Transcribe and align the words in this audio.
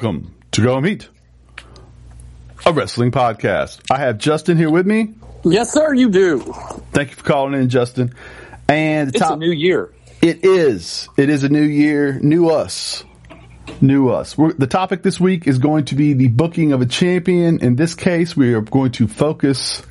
Welcome 0.00 0.32
to 0.52 0.62
Go 0.62 0.74
and 0.76 0.84
Meet, 0.84 1.08
a 2.64 2.72
wrestling 2.72 3.10
podcast. 3.10 3.80
I 3.90 3.98
have 3.98 4.16
Justin 4.16 4.56
here 4.56 4.70
with 4.70 4.86
me. 4.86 5.14
Yes, 5.42 5.72
sir, 5.72 5.92
you 5.92 6.08
do. 6.08 6.38
Thank 6.92 7.10
you 7.10 7.16
for 7.16 7.24
calling 7.24 7.60
in, 7.60 7.68
Justin. 7.68 8.14
And 8.68 9.08
it's 9.08 9.18
top, 9.18 9.32
a 9.32 9.36
new 9.36 9.50
year. 9.50 9.92
It 10.22 10.44
is. 10.44 11.08
It 11.16 11.30
is 11.30 11.42
a 11.42 11.48
new 11.48 11.64
year, 11.64 12.16
new 12.20 12.48
us. 12.48 13.02
New 13.80 14.10
us. 14.10 14.38
We're, 14.38 14.52
the 14.52 14.68
topic 14.68 15.02
this 15.02 15.18
week 15.18 15.48
is 15.48 15.58
going 15.58 15.86
to 15.86 15.96
be 15.96 16.12
the 16.12 16.28
booking 16.28 16.70
of 16.70 16.80
a 16.80 16.86
champion. 16.86 17.58
In 17.58 17.74
this 17.74 17.96
case, 17.96 18.36
we 18.36 18.54
are 18.54 18.60
going 18.60 18.92
to 18.92 19.08
focus 19.08 19.82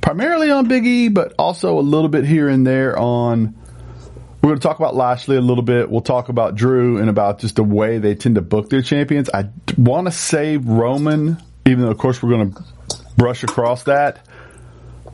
primarily 0.00 0.52
on 0.52 0.68
Big 0.68 0.86
E, 0.86 1.08
but 1.08 1.34
also 1.36 1.80
a 1.80 1.82
little 1.82 2.08
bit 2.08 2.24
here 2.24 2.48
and 2.48 2.64
there 2.64 2.96
on 2.96 3.56
we're 4.44 4.50
going 4.50 4.60
to 4.60 4.68
talk 4.68 4.78
about 4.78 4.94
Lashley 4.94 5.36
a 5.36 5.40
little 5.40 5.64
bit. 5.64 5.90
We'll 5.90 6.02
talk 6.02 6.28
about 6.28 6.54
Drew 6.54 6.98
and 6.98 7.08
about 7.08 7.38
just 7.38 7.56
the 7.56 7.64
way 7.64 7.96
they 7.96 8.14
tend 8.14 8.34
to 8.34 8.42
book 8.42 8.68
their 8.68 8.82
champions. 8.82 9.30
I 9.32 9.48
want 9.78 10.06
to 10.06 10.12
save 10.12 10.68
Roman, 10.68 11.42
even 11.64 11.80
though, 11.80 11.90
of 11.90 11.96
course, 11.96 12.22
we're 12.22 12.28
going 12.28 12.52
to 12.52 12.64
brush 13.16 13.42
across 13.42 13.84
that 13.84 14.28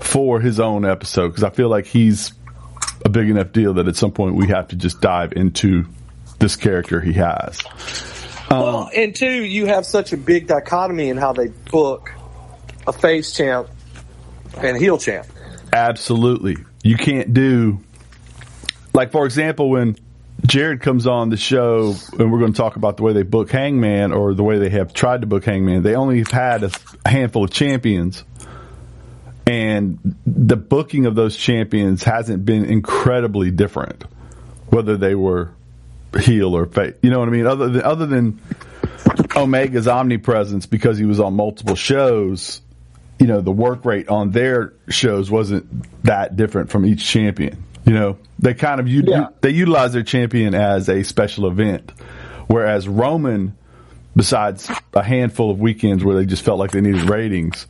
for 0.00 0.40
his 0.40 0.58
own 0.58 0.84
episode 0.84 1.28
because 1.28 1.44
I 1.44 1.50
feel 1.50 1.68
like 1.68 1.86
he's 1.86 2.32
a 3.04 3.08
big 3.08 3.30
enough 3.30 3.52
deal 3.52 3.74
that 3.74 3.86
at 3.86 3.94
some 3.94 4.10
point 4.10 4.34
we 4.34 4.48
have 4.48 4.66
to 4.68 4.76
just 4.76 5.00
dive 5.00 5.32
into 5.34 5.86
this 6.40 6.56
character 6.56 7.00
he 7.00 7.12
has. 7.12 7.62
Um, 8.50 8.58
well, 8.58 8.90
and 8.96 9.14
two, 9.14 9.44
you 9.44 9.66
have 9.66 9.86
such 9.86 10.12
a 10.12 10.16
big 10.16 10.48
dichotomy 10.48 11.08
in 11.08 11.16
how 11.16 11.34
they 11.34 11.52
book 11.70 12.12
a 12.84 12.92
face 12.92 13.32
champ 13.32 13.68
and 14.58 14.76
a 14.76 14.80
heel 14.80 14.98
champ. 14.98 15.28
Absolutely. 15.72 16.56
You 16.82 16.96
can't 16.96 17.32
do 17.32 17.78
like 18.92 19.12
for 19.12 19.24
example, 19.24 19.70
when 19.70 19.96
Jared 20.46 20.80
comes 20.80 21.06
on 21.06 21.30
the 21.30 21.36
show, 21.36 21.94
and 22.18 22.32
we're 22.32 22.38
going 22.38 22.52
to 22.52 22.56
talk 22.56 22.76
about 22.76 22.96
the 22.96 23.02
way 23.02 23.12
they 23.12 23.22
book 23.22 23.50
Hangman 23.50 24.12
or 24.12 24.34
the 24.34 24.42
way 24.42 24.58
they 24.58 24.70
have 24.70 24.92
tried 24.92 25.20
to 25.20 25.26
book 25.26 25.44
Hangman. 25.44 25.82
They 25.82 25.94
only 25.94 26.18
have 26.18 26.30
had 26.30 26.64
a 26.64 26.70
handful 27.08 27.44
of 27.44 27.50
champions, 27.50 28.24
and 29.46 30.16
the 30.26 30.56
booking 30.56 31.06
of 31.06 31.14
those 31.14 31.36
champions 31.36 32.04
hasn't 32.04 32.44
been 32.44 32.64
incredibly 32.64 33.50
different, 33.50 34.04
whether 34.68 34.96
they 34.96 35.14
were 35.14 35.50
heel 36.18 36.56
or 36.56 36.66
face. 36.66 36.94
You 37.02 37.10
know 37.10 37.18
what 37.18 37.28
I 37.28 37.32
mean? 37.32 37.46
Other 37.46 37.68
than 37.68 37.82
other 37.82 38.06
than 38.06 38.40
Omega's 39.36 39.88
omnipresence 39.88 40.66
because 40.66 40.98
he 40.98 41.04
was 41.04 41.20
on 41.20 41.34
multiple 41.34 41.76
shows. 41.76 42.62
You 43.18 43.26
know, 43.26 43.42
the 43.42 43.52
work 43.52 43.84
rate 43.84 44.08
on 44.08 44.30
their 44.30 44.72
shows 44.88 45.30
wasn't 45.30 46.02
that 46.04 46.36
different 46.36 46.70
from 46.70 46.86
each 46.86 47.04
champion. 47.04 47.62
You 47.86 47.94
know, 47.94 48.18
they 48.38 48.54
kind 48.54 48.80
of 48.80 48.88
you, 48.88 49.02
yeah. 49.06 49.28
they 49.40 49.50
utilize 49.50 49.92
their 49.92 50.02
champion 50.02 50.54
as 50.54 50.88
a 50.88 51.02
special 51.02 51.46
event, 51.46 51.90
whereas 52.46 52.86
Roman, 52.86 53.56
besides 54.14 54.70
a 54.92 55.02
handful 55.02 55.50
of 55.50 55.58
weekends 55.58 56.04
where 56.04 56.16
they 56.16 56.26
just 56.26 56.44
felt 56.44 56.58
like 56.58 56.72
they 56.72 56.80
needed 56.80 57.08
ratings, 57.08 57.66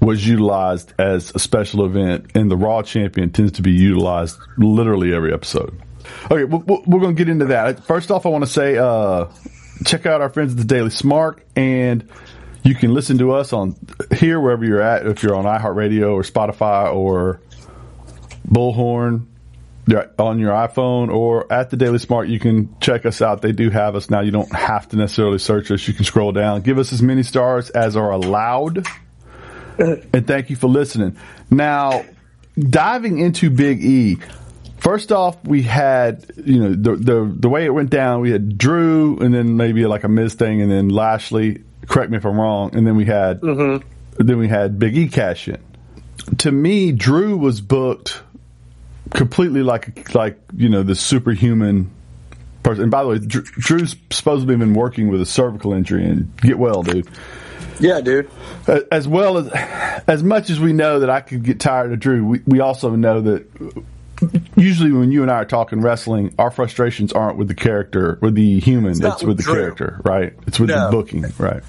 was 0.00 0.26
utilized 0.26 0.92
as 0.98 1.32
a 1.34 1.38
special 1.38 1.84
event, 1.84 2.30
and 2.34 2.50
the 2.50 2.56
Raw 2.56 2.82
champion 2.82 3.30
tends 3.30 3.52
to 3.52 3.62
be 3.62 3.72
utilized 3.72 4.36
literally 4.56 5.14
every 5.14 5.32
episode. 5.32 5.80
Okay, 6.30 6.44
we're, 6.44 6.82
we're 6.86 7.00
going 7.00 7.14
to 7.16 7.18
get 7.18 7.28
into 7.28 7.46
that. 7.46 7.84
First 7.84 8.10
off, 8.10 8.26
I 8.26 8.28
want 8.28 8.44
to 8.44 8.50
say 8.50 8.76
uh, 8.76 9.26
check 9.84 10.06
out 10.06 10.20
our 10.20 10.28
friends 10.28 10.52
at 10.52 10.58
the 10.58 10.64
Daily 10.64 10.90
Smart, 10.90 11.44
and 11.56 12.08
you 12.62 12.74
can 12.74 12.94
listen 12.94 13.18
to 13.18 13.32
us 13.32 13.52
on 13.52 13.76
here 14.14 14.40
wherever 14.40 14.64
you're 14.64 14.80
at. 14.82 15.06
If 15.06 15.22
you're 15.22 15.34
on 15.34 15.44
iHeartRadio 15.44 16.12
or 16.12 16.22
Spotify 16.22 16.92
or 16.94 17.40
Bullhorn 18.48 19.26
on 20.18 20.38
your 20.38 20.52
iPhone 20.52 21.12
or 21.12 21.52
at 21.52 21.70
the 21.70 21.76
Daily 21.76 21.98
Smart, 21.98 22.28
you 22.28 22.38
can 22.38 22.78
check 22.80 23.04
us 23.04 23.20
out. 23.20 23.42
They 23.42 23.52
do 23.52 23.70
have 23.70 23.96
us 23.96 24.10
now. 24.10 24.20
You 24.20 24.30
don't 24.30 24.52
have 24.54 24.88
to 24.90 24.96
necessarily 24.96 25.38
search 25.38 25.70
us. 25.70 25.86
You 25.88 25.94
can 25.94 26.04
scroll 26.04 26.32
down, 26.32 26.62
give 26.62 26.78
us 26.78 26.92
as 26.92 27.02
many 27.02 27.22
stars 27.22 27.70
as 27.70 27.96
are 27.96 28.10
allowed. 28.10 28.86
and 29.78 30.26
thank 30.26 30.50
you 30.50 30.56
for 30.56 30.68
listening. 30.68 31.16
Now, 31.50 32.04
diving 32.58 33.18
into 33.18 33.50
Big 33.50 33.84
E, 33.84 34.18
first 34.78 35.10
off, 35.10 35.42
we 35.44 35.62
had, 35.62 36.30
you 36.36 36.60
know, 36.60 36.74
the, 36.74 36.96
the, 36.96 37.36
the 37.40 37.48
way 37.48 37.64
it 37.64 37.70
went 37.70 37.90
down, 37.90 38.20
we 38.20 38.30
had 38.30 38.56
Drew 38.56 39.18
and 39.18 39.34
then 39.34 39.56
maybe 39.56 39.84
like 39.86 40.04
a 40.04 40.08
Miz 40.08 40.34
thing 40.34 40.62
and 40.62 40.70
then 40.70 40.90
Lashley, 40.90 41.64
correct 41.86 42.10
me 42.10 42.18
if 42.18 42.24
I'm 42.24 42.38
wrong. 42.40 42.76
And 42.76 42.86
then 42.86 42.94
we 42.94 43.04
had, 43.04 43.40
mm-hmm. 43.40 43.84
then 44.24 44.38
we 44.38 44.46
had 44.46 44.78
Big 44.78 44.96
E 44.96 45.08
cash 45.08 45.48
in. 45.48 45.58
To 46.38 46.52
me, 46.52 46.92
Drew 46.92 47.36
was 47.36 47.60
booked 47.60 48.22
completely 49.14 49.62
like 49.62 50.14
like 50.14 50.38
you 50.56 50.68
know 50.68 50.82
the 50.82 50.94
superhuman 50.94 51.90
person. 52.62 52.84
And 52.84 52.90
by 52.90 53.02
the 53.02 53.08
way, 53.08 53.18
Drew's 53.18 53.96
supposedly 54.10 54.56
been 54.56 54.74
working 54.74 55.08
with 55.08 55.20
a 55.20 55.26
cervical 55.26 55.72
injury, 55.72 56.04
and 56.04 56.34
get 56.38 56.58
well, 56.58 56.82
dude. 56.82 57.08
Yeah, 57.80 58.00
dude. 58.00 58.30
As 58.90 59.08
well 59.08 59.38
as 59.38 59.48
as 60.06 60.22
much 60.22 60.50
as 60.50 60.60
we 60.60 60.72
know 60.72 61.00
that 61.00 61.10
I 61.10 61.20
could 61.20 61.42
get 61.42 61.60
tired 61.60 61.92
of 61.92 62.00
Drew, 62.00 62.24
we, 62.24 62.40
we 62.46 62.60
also 62.60 62.94
know 62.94 63.20
that 63.22 63.84
usually 64.56 64.92
when 64.92 65.10
you 65.10 65.22
and 65.22 65.30
I 65.30 65.36
are 65.36 65.44
talking 65.44 65.80
wrestling, 65.80 66.34
our 66.38 66.50
frustrations 66.50 67.12
aren't 67.12 67.38
with 67.38 67.48
the 67.48 67.54
character, 67.54 68.18
with 68.20 68.34
the 68.34 68.60
human. 68.60 68.92
It's, 68.92 69.00
it's 69.00 69.22
with 69.22 69.38
the 69.38 69.42
Drew. 69.42 69.54
character, 69.54 70.00
right? 70.04 70.34
It's 70.46 70.60
with 70.60 70.70
no. 70.70 70.86
the 70.86 70.96
booking, 70.96 71.24
right? 71.38 71.62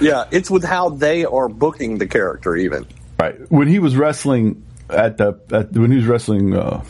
Yeah, 0.00 0.24
it's 0.30 0.50
with 0.50 0.64
how 0.64 0.90
they 0.90 1.24
are 1.24 1.48
booking 1.48 1.98
the 1.98 2.06
character, 2.06 2.56
even. 2.56 2.86
Right. 3.20 3.38
When 3.50 3.68
he 3.68 3.78
was 3.78 3.94
wrestling 3.94 4.64
at 4.92 5.18
the 5.18 5.40
at, 5.52 5.72
when 5.72 5.90
he 5.90 5.96
was 5.96 6.06
wrestling 6.06 6.54
uh, 6.54 6.84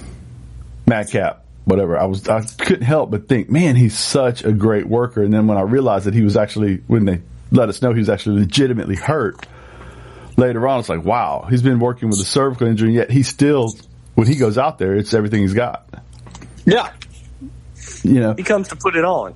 Madcap, 0.86 1.44
whatever. 1.64 1.98
I 1.98 2.04
was 2.04 2.28
I 2.28 2.42
couldn't 2.42 2.84
help 2.84 3.10
but 3.10 3.28
think, 3.28 3.50
man, 3.50 3.76
he's 3.76 3.98
such 3.98 4.44
a 4.44 4.52
great 4.52 4.86
worker. 4.86 5.22
And 5.22 5.32
then 5.32 5.46
when 5.46 5.58
I 5.58 5.62
realized 5.62 6.06
that 6.06 6.14
he 6.14 6.22
was 6.22 6.36
actually 6.36 6.82
when 6.86 7.04
they 7.04 7.22
let 7.50 7.68
us 7.68 7.82
know 7.82 7.92
he 7.92 7.98
was 7.98 8.08
actually 8.08 8.40
legitimately 8.40 8.96
hurt 8.96 9.46
later 10.36 10.66
on, 10.66 10.80
it's 10.80 10.88
like, 10.88 11.04
wow, 11.04 11.46
he's 11.48 11.62
been 11.62 11.78
working 11.78 12.08
with 12.08 12.18
a 12.18 12.24
cervical 12.24 12.66
injury, 12.66 12.94
yet 12.94 13.10
he 13.10 13.22
still 13.22 13.74
when 14.14 14.26
he 14.26 14.36
goes 14.36 14.58
out 14.58 14.78
there, 14.78 14.94
it's 14.94 15.14
everything 15.14 15.42
he's 15.42 15.54
got. 15.54 15.86
Yeah, 16.64 16.92
you 18.02 18.20
know, 18.20 18.34
he 18.34 18.42
comes 18.42 18.68
to 18.68 18.76
put 18.76 18.96
it 18.96 19.04
on. 19.04 19.34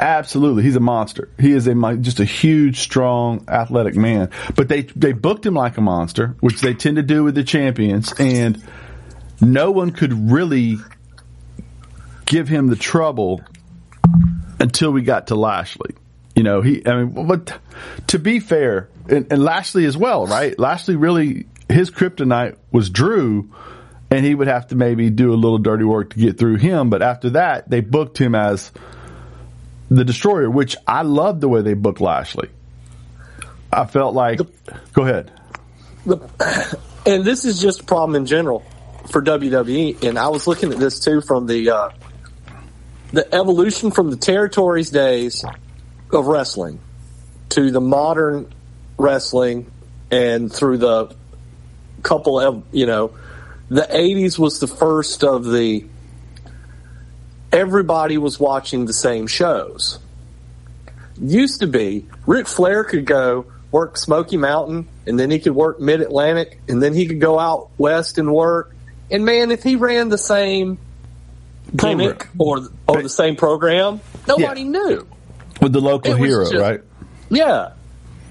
Absolutely, 0.00 0.62
he's 0.62 0.76
a 0.76 0.80
monster. 0.80 1.28
He 1.38 1.52
is 1.52 1.66
a 1.66 1.96
just 1.96 2.20
a 2.20 2.24
huge, 2.24 2.80
strong, 2.80 3.44
athletic 3.48 3.94
man. 3.94 4.30
But 4.56 4.68
they 4.68 4.82
they 4.82 5.12
booked 5.12 5.44
him 5.44 5.52
like 5.52 5.76
a 5.76 5.82
monster, 5.82 6.36
which 6.40 6.62
they 6.62 6.72
tend 6.72 6.96
to 6.96 7.02
do 7.02 7.22
with 7.22 7.34
the 7.34 7.44
champions, 7.44 8.14
and 8.18 8.62
no 9.42 9.70
one 9.70 9.90
could 9.90 10.30
really 10.30 10.78
give 12.24 12.48
him 12.48 12.68
the 12.68 12.76
trouble 12.76 13.42
until 14.58 14.90
we 14.90 15.02
got 15.02 15.26
to 15.26 15.34
Lashley. 15.34 15.94
You 16.34 16.44
know, 16.44 16.62
he. 16.62 16.82
I 16.86 17.04
mean, 17.04 17.26
but 17.26 17.58
to 18.06 18.18
be 18.18 18.40
fair, 18.40 18.88
and, 19.06 19.30
and 19.30 19.44
Lashley 19.44 19.84
as 19.84 19.98
well, 19.98 20.26
right? 20.26 20.58
Lashley 20.58 20.96
really 20.96 21.44
his 21.68 21.90
kryptonite 21.90 22.56
was 22.72 22.88
Drew, 22.88 23.50
and 24.10 24.24
he 24.24 24.34
would 24.34 24.48
have 24.48 24.68
to 24.68 24.76
maybe 24.76 25.10
do 25.10 25.34
a 25.34 25.36
little 25.36 25.58
dirty 25.58 25.84
work 25.84 26.14
to 26.14 26.18
get 26.18 26.38
through 26.38 26.56
him. 26.56 26.88
But 26.88 27.02
after 27.02 27.30
that, 27.30 27.68
they 27.68 27.80
booked 27.80 28.16
him 28.16 28.34
as 28.34 28.72
the 29.90 30.04
Destroyer, 30.04 30.48
which 30.48 30.76
I 30.86 31.02
love 31.02 31.40
the 31.40 31.48
way 31.48 31.62
they 31.62 31.74
booked 31.74 32.00
Lashley. 32.00 32.48
I 33.72 33.86
felt 33.86 34.14
like, 34.14 34.38
the, 34.38 34.48
go 34.92 35.02
ahead. 35.02 35.32
The, 36.06 36.78
and 37.06 37.24
this 37.24 37.44
is 37.44 37.60
just 37.60 37.80
a 37.82 37.84
problem 37.84 38.16
in 38.16 38.26
general 38.26 38.64
for 39.10 39.20
WWE. 39.20 40.02
And 40.04 40.18
I 40.18 40.28
was 40.28 40.46
looking 40.46 40.72
at 40.72 40.78
this 40.78 41.00
too 41.00 41.20
from 41.20 41.46
the 41.46 41.70
uh, 41.70 41.90
the 43.12 43.32
evolution 43.34 43.90
from 43.90 44.10
the 44.10 44.16
territories 44.16 44.90
days 44.90 45.44
of 46.12 46.26
wrestling 46.26 46.80
to 47.50 47.70
the 47.70 47.80
modern 47.80 48.52
wrestling, 48.96 49.70
and 50.10 50.52
through 50.52 50.78
the 50.78 51.14
couple 52.02 52.38
of 52.40 52.64
you 52.72 52.86
know, 52.86 53.12
the 53.68 53.82
'80s 53.82 54.38
was 54.38 54.60
the 54.60 54.68
first 54.68 55.24
of 55.24 55.44
the 55.44 55.86
everybody 57.52 58.18
was 58.18 58.38
watching 58.38 58.86
the 58.86 58.92
same 58.92 59.26
shows. 59.26 59.98
Used 61.20 61.60
to 61.60 61.66
be, 61.66 62.06
Ric 62.26 62.46
Flair 62.46 62.84
could 62.84 63.04
go 63.04 63.46
work 63.70 63.96
Smoky 63.96 64.36
Mountain, 64.36 64.88
and 65.06 65.18
then 65.18 65.30
he 65.30 65.38
could 65.38 65.54
work 65.54 65.80
Mid 65.80 66.00
Atlantic, 66.00 66.60
and 66.68 66.82
then 66.82 66.94
he 66.94 67.06
could 67.06 67.20
go 67.20 67.38
out 67.38 67.70
west 67.78 68.18
and 68.18 68.32
work. 68.32 68.74
And 69.10 69.24
man, 69.24 69.50
if 69.50 69.62
he 69.62 69.76
ran 69.76 70.08
the 70.08 70.18
same 70.18 70.78
gimmick 71.74 72.28
or 72.38 72.68
or 72.88 73.02
the 73.02 73.08
same 73.08 73.36
program, 73.36 74.00
nobody 74.26 74.62
yeah. 74.62 74.68
knew. 74.68 75.06
With 75.60 75.72
the 75.72 75.80
local 75.80 76.14
hero, 76.14 76.44
just, 76.44 76.56
right? 76.56 76.80
Yeah, 77.28 77.72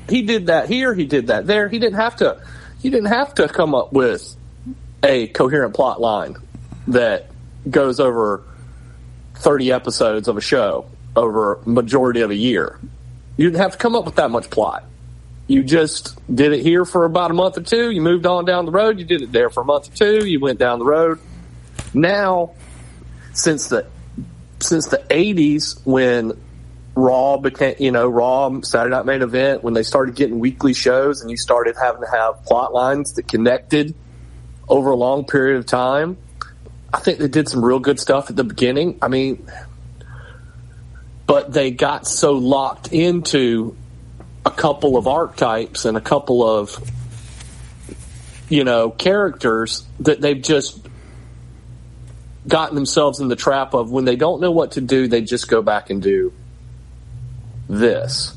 he 0.10 0.24
did 0.24 0.48
that 0.48 0.68
here. 0.68 0.94
He 0.94 1.06
did 1.06 1.28
that 1.28 1.46
there. 1.46 1.70
He 1.70 1.80
didn't 1.80 2.00
have 2.00 2.16
to. 2.18 2.42
He 2.82 2.90
didn't 2.90 3.10
have 3.10 3.36
to 3.36 3.48
come 3.48 3.76
up 3.76 3.94
with 3.94 4.36
a 5.04 5.28
coherent 5.28 5.76
plot 5.76 6.02
line 6.02 6.38
that 6.88 7.30
goes 7.70 8.00
over 8.00 8.44
30 9.40 9.72
episodes 9.72 10.28
of 10.28 10.38
a 10.38 10.42
show 10.42 10.86
over 11.16 11.60
majority 11.66 12.22
of 12.22 12.30
a 12.30 12.36
year. 12.36 12.80
You 13.38 13.46
didn't 13.46 13.62
have 13.62 13.72
to 13.74 13.78
come 13.78 13.96
up 13.96 14.06
with 14.06 14.16
that 14.16 14.32
much 14.32 14.50
plot. 14.50 14.84
You 15.48 15.64
just 15.64 16.20
did 16.34 16.54
it 16.54 16.62
here 16.62 16.86
for 16.86 17.06
about 17.06 17.32
a 17.32 17.34
month 17.34 17.58
or 17.58 17.62
two. 17.62 17.90
You 17.90 18.02
moved 18.02 18.26
on 18.26 18.46
down 18.46 18.66
the 18.66 18.72
road. 18.72 19.00
You 19.00 19.06
did 19.06 19.22
it 19.22 19.32
there 19.32 19.50
for 19.50 19.62
a 19.62 19.66
month 19.66 19.92
or 19.92 19.96
two. 19.96 20.28
You 20.28 20.40
went 20.40 20.60
down 20.60 20.80
the 20.80 20.86
road. 20.86 21.20
Now, 21.94 22.52
since 23.34 23.68
the 23.68 23.88
since 24.60 24.88
the 24.88 24.98
80s 24.98 25.80
when 25.86 26.34
Raw 26.96 27.38
became, 27.38 27.76
you 27.80 27.92
know, 27.92 28.08
Raw 28.08 28.62
Saturday 28.62 28.96
Night 28.96 29.06
Main 29.06 29.22
Event 29.22 29.64
when 29.64 29.74
they 29.74 29.84
started 29.84 30.16
getting 30.16 30.40
weekly 30.40 30.74
shows 30.74 31.22
and 31.22 31.32
you 31.32 31.38
started 31.38 31.76
having 31.82 32.02
to 32.02 32.10
have 32.12 32.44
plot 32.44 32.74
lines 32.74 33.14
that 33.14 33.28
connected 33.28 33.96
over 34.68 34.92
a 34.92 34.96
long 34.96 35.26
period 35.26 35.58
of 35.58 35.66
time. 35.66 36.18
I 36.94 37.00
think 37.00 37.20
they 37.20 37.28
did 37.28 37.48
some 37.48 37.64
real 37.64 37.80
good 37.80 38.00
stuff 38.00 38.30
at 38.30 38.36
the 38.36 38.44
beginning. 38.44 38.98
I 39.02 39.08
mean, 39.08 39.48
but 41.28 41.54
they 41.54 41.72
got 41.72 42.08
so 42.08 42.34
locked 42.34 42.92
into 42.92 43.76
a 44.46 44.52
couple 44.52 44.98
of 44.98 45.08
archetypes 45.08 45.86
and 45.86 45.96
a 45.96 46.02
couple 46.02 46.44
of 46.44 46.76
you 48.50 48.64
know 48.64 48.90
characters 48.90 49.86
that 50.00 50.22
they've 50.22 50.42
just 50.42 50.88
gotten 52.48 52.74
themselves 52.74 53.20
in 53.20 53.28
the 53.28 53.36
trap 53.36 53.76
of 53.76 53.92
when 53.92 54.06
they 54.06 54.16
don't 54.16 54.42
know 54.42 54.50
what 54.50 54.72
to 54.72 54.82
do 54.82 55.08
they 55.08 55.22
just 55.22 55.48
go 55.48 55.62
back 55.62 55.92
and 55.92 56.02
do 56.02 56.34
this 57.68 58.36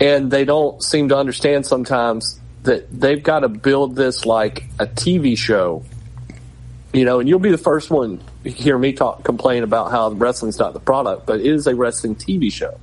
and 0.00 0.30
they 0.30 0.44
don't 0.44 0.82
seem 0.82 1.10
to 1.10 1.16
understand 1.16 1.66
sometimes 1.66 2.40
that 2.62 2.88
they've 2.90 3.22
got 3.22 3.40
to 3.40 3.48
build 3.48 3.94
this 3.94 4.24
like 4.24 4.64
a 4.78 4.86
TV 4.86 5.36
show 5.36 5.84
you 6.96 7.04
know 7.04 7.20
and 7.20 7.28
you'll 7.28 7.38
be 7.38 7.50
the 7.50 7.58
first 7.58 7.90
one 7.90 8.20
to 8.42 8.50
hear 8.50 8.78
me 8.78 8.92
talk 8.92 9.22
complain 9.22 9.62
about 9.62 9.90
how 9.90 10.10
wrestling's 10.10 10.58
not 10.58 10.72
the 10.72 10.80
product 10.80 11.26
but 11.26 11.40
it 11.40 11.46
is 11.46 11.66
a 11.66 11.74
wrestling 11.74 12.14
TV 12.14 12.52
show 12.52 12.78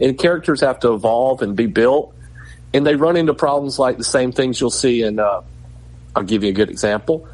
and 0.00 0.18
characters 0.18 0.60
have 0.60 0.80
to 0.80 0.92
evolve 0.92 1.42
and 1.42 1.56
be 1.56 1.66
built 1.66 2.14
and 2.74 2.86
they 2.86 2.96
run 2.96 3.16
into 3.16 3.34
problems 3.34 3.78
like 3.78 3.96
the 3.96 4.04
same 4.04 4.32
things 4.32 4.60
you'll 4.60 4.70
see 4.70 5.02
in. 5.02 5.18
Uh, 5.18 5.42
I'll 6.14 6.22
give 6.22 6.42
you 6.42 6.50
a 6.50 6.52
good 6.52 6.70
example. 6.70 7.28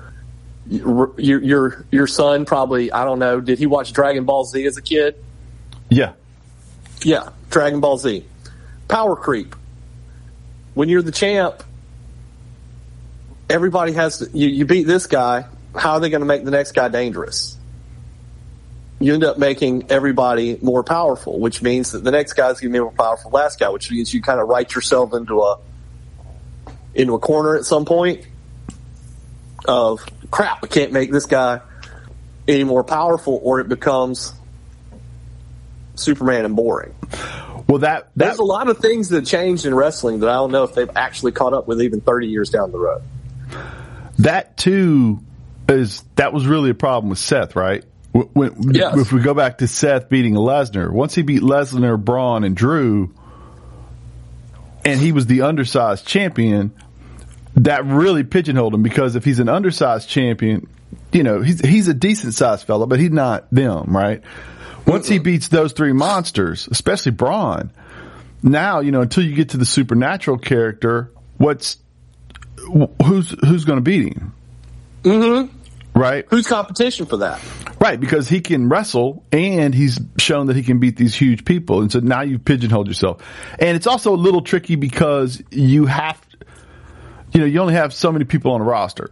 Your, 0.67 1.13
your 1.19 1.85
your 1.91 2.07
son 2.07 2.47
probably 2.47 2.91
I 2.91 3.05
don't 3.05 3.19
know. 3.19 3.41
Did 3.41 3.59
he 3.59 3.67
watch 3.67 3.93
Dragon 3.93 4.25
Ball 4.25 4.45
Z 4.45 4.65
as 4.65 4.79
a 4.79 4.83
kid? 4.83 5.23
Yeah, 5.91 6.15
yeah. 7.03 7.31
Dragon 7.51 7.81
Ball 7.81 7.99
Z, 7.99 8.25
power 8.89 9.15
creep. 9.15 9.55
When 10.73 10.89
you're 10.89 11.03
the 11.03 11.13
champ, 11.13 11.63
everybody 13.51 13.93
has 13.93 14.19
to. 14.19 14.31
You, 14.33 14.49
you 14.49 14.65
beat 14.65 14.87
this 14.87 15.07
guy. 15.07 15.45
How 15.75 15.95
are 15.95 16.01
they 16.01 16.11
going 16.11 16.21
to 16.21 16.27
make 16.27 16.45
the 16.45 16.51
next 16.51 16.73
guy 16.73 16.89
dangerous? 16.89 17.59
you 19.01 19.13
end 19.13 19.25
up 19.25 19.39
making 19.39 19.91
everybody 19.91 20.59
more 20.63 20.83
powerful, 20.83 21.39
which 21.39 21.61
means 21.61 21.93
that 21.93 22.05
the 22.05 22.11
next 22.11 22.35
guy's 22.35 22.61
going 22.61 22.73
to 22.73 22.79
be 22.79 22.81
more 22.81 22.93
powerful 22.93 23.31
than 23.31 23.33
the 23.33 23.45
last 23.45 23.59
guy, 23.59 23.69
which 23.69 23.91
means 23.91 24.15
you 24.15 24.23
kind 24.23 24.41
of 24.41 24.49
write 24.49 24.75
yourself 24.75 25.13
into 25.13 25.43
a 25.43 25.59
into 26.95 27.15
a 27.15 27.19
corner 27.19 27.57
at 27.57 27.65
some 27.65 27.85
point 27.85 28.27
of 29.67 30.05
crap. 30.31 30.61
I 30.63 30.69
can't 30.69 30.93
make 30.93 31.11
this 31.11 31.27
guy 31.27 31.61
any 32.47 32.65
more 32.65 32.85
powerful, 32.85 33.41
or 33.43 33.61
it 33.61 33.69
becomes 33.69 34.33
Superman 35.97 36.45
and 36.45 36.57
boring. 36.57 36.95
Well, 37.69 37.79
that, 37.79 38.03
that 38.03 38.11
there's 38.17 38.39
a 38.39 38.45
lot 38.45 38.69
of 38.69 38.79
things 38.79 39.09
that 39.09 39.27
changed 39.27 39.67
in 39.67 39.75
wrestling 39.75 40.21
that 40.21 40.29
I 40.29 40.35
don't 40.35 40.53
know 40.53 40.65
if 40.65 40.75
they've 40.75 40.91
actually 40.95 41.33
caught 41.33 41.53
up 41.53 41.67
with 41.67 41.83
even 41.83 42.01
30 42.01 42.29
years 42.29 42.51
down 42.51 42.73
the 42.73 42.79
road. 42.79 43.03
That 44.19 44.57
too 44.57 45.21
is 45.69 46.03
that 46.17 46.33
was 46.33 46.47
really 46.47 46.71
a 46.71 46.75
problem 46.75 47.11
with 47.11 47.19
Seth, 47.19 47.57
right? 47.57 47.85
When, 48.13 48.75
yes. 48.75 48.97
If 48.97 49.13
we 49.13 49.21
go 49.21 49.35
back 49.35 49.59
to 49.59 49.67
Seth 49.67 50.09
beating 50.09 50.35
Lesnar, 50.35 50.91
once 50.91 51.15
he 51.15 51.23
beat 51.23 51.43
Lesnar, 51.43 52.03
Braun, 52.03 52.45
and 52.45 52.57
Drew, 52.57 53.13
and 54.85 55.01
he 55.01 55.11
was 55.11 55.27
the 55.27 55.43
undersized 55.43 56.07
champion, 56.07 56.73
that 57.57 57.85
really 57.85 58.23
pigeonholed 58.23 58.75
him 58.75 58.83
because 58.83 59.17
if 59.17 59.25
he's 59.25 59.41
an 59.41 59.49
undersized 59.49 60.09
champion, 60.09 60.69
you 61.13 61.23
know, 61.23 61.41
he's 61.41 61.61
he's 61.61 61.89
a 61.89 61.95
decent 61.95 62.35
sized 62.35 62.67
fella, 62.67 62.87
but 62.87 63.01
he's 63.01 63.11
not 63.11 63.51
them, 63.51 63.97
right? 63.97 64.23
Once 64.87 65.09
he 65.09 65.19
beats 65.19 65.49
those 65.49 65.73
three 65.73 65.93
monsters, 65.93 66.69
especially 66.71 67.13
Braun, 67.13 67.71
now, 68.43 68.81
you 68.81 68.93
know, 68.93 69.01
until 69.01 69.25
you 69.25 69.35
get 69.35 69.51
to 69.51 69.57
the 69.57 69.65
supernatural 69.65 70.39
character, 70.39 71.11
what's 71.39 71.79
who's 73.03 73.31
who's 73.31 73.65
going 73.65 73.79
to 73.79 73.83
beat 73.83 74.15
him? 74.15 74.35
Mm-hmm. 75.03 75.54
Right. 75.95 76.27
Who's 76.29 76.47
competition 76.47 77.07
for 77.07 77.19
that? 77.19 77.41
Right, 77.81 78.01
because 78.01 78.29
he 78.29 78.41
can 78.41 78.69
wrestle 78.69 79.25
and 79.31 79.75
he's 79.75 80.01
shown 80.19 80.47
that 80.47 80.57
he 80.57 80.63
can 80.63 80.81
beat 80.81 80.97
these 80.97 81.15
huge 81.15 81.45
people. 81.45 81.83
And 81.83 81.93
so 81.93 82.01
now 82.01 82.23
you've 82.23 82.45
pigeonholed 82.45 82.89
yourself. 82.89 83.23
And 83.59 83.77
it's 83.77 83.87
also 83.87 84.15
a 84.15 84.17
little 84.17 84.43
tricky 84.43 84.75
because 84.77 85.43
you 85.51 85.87
have, 85.87 86.21
you 87.33 87.41
know, 87.41 87.47
you 87.47 87.61
only 87.61 87.75
have 87.75 87.95
so 87.95 88.11
many 88.11 88.25
people 88.25 88.53
on 88.53 88.61
a 88.61 88.65
roster. 88.65 89.11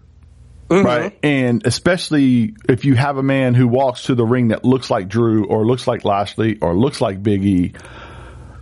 Mm-hmm. 0.69 0.87
Right. 0.87 1.19
And 1.23 1.67
especially 1.67 2.57
if 2.67 2.85
you 2.85 2.95
have 2.95 3.19
a 3.19 3.23
man 3.23 3.55
who 3.55 3.69
walks 3.69 4.05
to 4.05 4.15
the 4.15 4.25
ring 4.25 4.49
that 4.49 4.65
looks 4.65 4.91
like 4.91 5.07
Drew 5.07 5.45
or 5.47 5.67
looks 5.67 5.87
like 5.87 6.05
Lashley 6.05 6.59
or 6.61 6.75
looks 6.75 7.01
like 7.01 7.23
Big 7.23 7.45
E, 7.45 7.75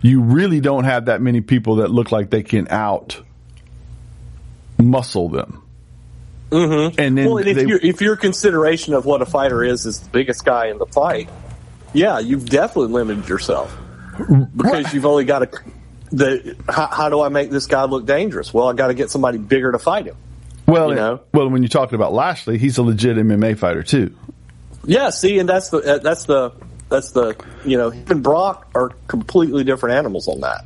you 0.01 0.21
really 0.21 0.59
don't 0.59 0.83
have 0.83 1.05
that 1.05 1.21
many 1.21 1.41
people 1.41 1.77
that 1.77 1.89
look 1.89 2.11
like 2.11 2.29
they 2.29 2.43
can 2.43 2.67
out 2.69 3.21
muscle 4.77 5.29
them. 5.29 5.63
Mm-hmm. 6.51 6.99
And 6.99 7.17
then 7.17 7.25
well, 7.25 7.37
and 7.37 7.47
if, 7.47 7.55
they, 7.55 7.87
if 7.87 8.01
your 8.01 8.17
consideration 8.17 8.93
of 8.93 9.05
what 9.05 9.21
a 9.21 9.25
fighter 9.25 9.63
is 9.63 9.85
is 9.85 10.01
the 10.01 10.09
biggest 10.09 10.43
guy 10.43 10.67
in 10.67 10.77
the 10.77 10.85
fight, 10.85 11.29
yeah, 11.93 12.19
you've 12.19 12.45
definitely 12.49 12.91
limited 12.93 13.27
yourself 13.27 13.75
because 14.17 14.45
right. 14.55 14.93
you've 14.93 15.05
only 15.05 15.23
got 15.23 15.51
to. 15.51 15.59
The 16.11 16.57
how, 16.67 16.87
how, 16.87 17.09
do 17.09 17.21
I 17.21 17.29
make 17.29 17.51
this 17.51 17.67
guy 17.67 17.85
look 17.85 18.05
dangerous? 18.05 18.53
Well, 18.53 18.67
I 18.67 18.73
got 18.73 18.87
to 18.87 18.93
get 18.93 19.09
somebody 19.09 19.37
bigger 19.37 19.71
to 19.71 19.79
fight 19.79 20.07
him. 20.07 20.17
Well, 20.67 20.89
you 20.89 20.95
know? 20.95 21.21
well, 21.33 21.49
when 21.49 21.63
you're 21.63 21.69
talking 21.69 21.95
about 21.95 22.11
Lashley, 22.11 22.57
he's 22.57 22.77
a 22.77 22.83
legit 22.83 23.15
MMA 23.15 23.57
fighter 23.57 23.81
too. 23.81 24.13
Yeah, 24.85 25.09
see, 25.09 25.39
and 25.39 25.47
that's 25.47 25.69
the 25.69 25.77
uh, 25.77 25.97
that's 25.99 26.25
the 26.25 26.51
that's 26.89 27.11
the 27.11 27.41
you 27.63 27.77
know 27.77 27.91
him 27.91 28.05
and 28.09 28.23
Brock 28.23 28.69
are 28.75 28.89
completely 29.07 29.63
different 29.63 29.95
animals 29.95 30.27
on 30.27 30.41
that. 30.41 30.65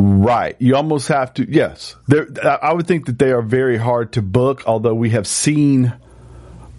Right. 0.00 0.54
You 0.60 0.76
almost 0.76 1.08
have 1.08 1.34
to, 1.34 1.50
yes. 1.50 1.96
I 2.44 2.72
would 2.72 2.86
think 2.86 3.06
that 3.06 3.18
they 3.18 3.32
are 3.32 3.42
very 3.42 3.76
hard 3.76 4.12
to 4.12 4.22
book, 4.22 4.62
although 4.66 4.94
we 4.94 5.10
have 5.10 5.26
seen 5.26 5.92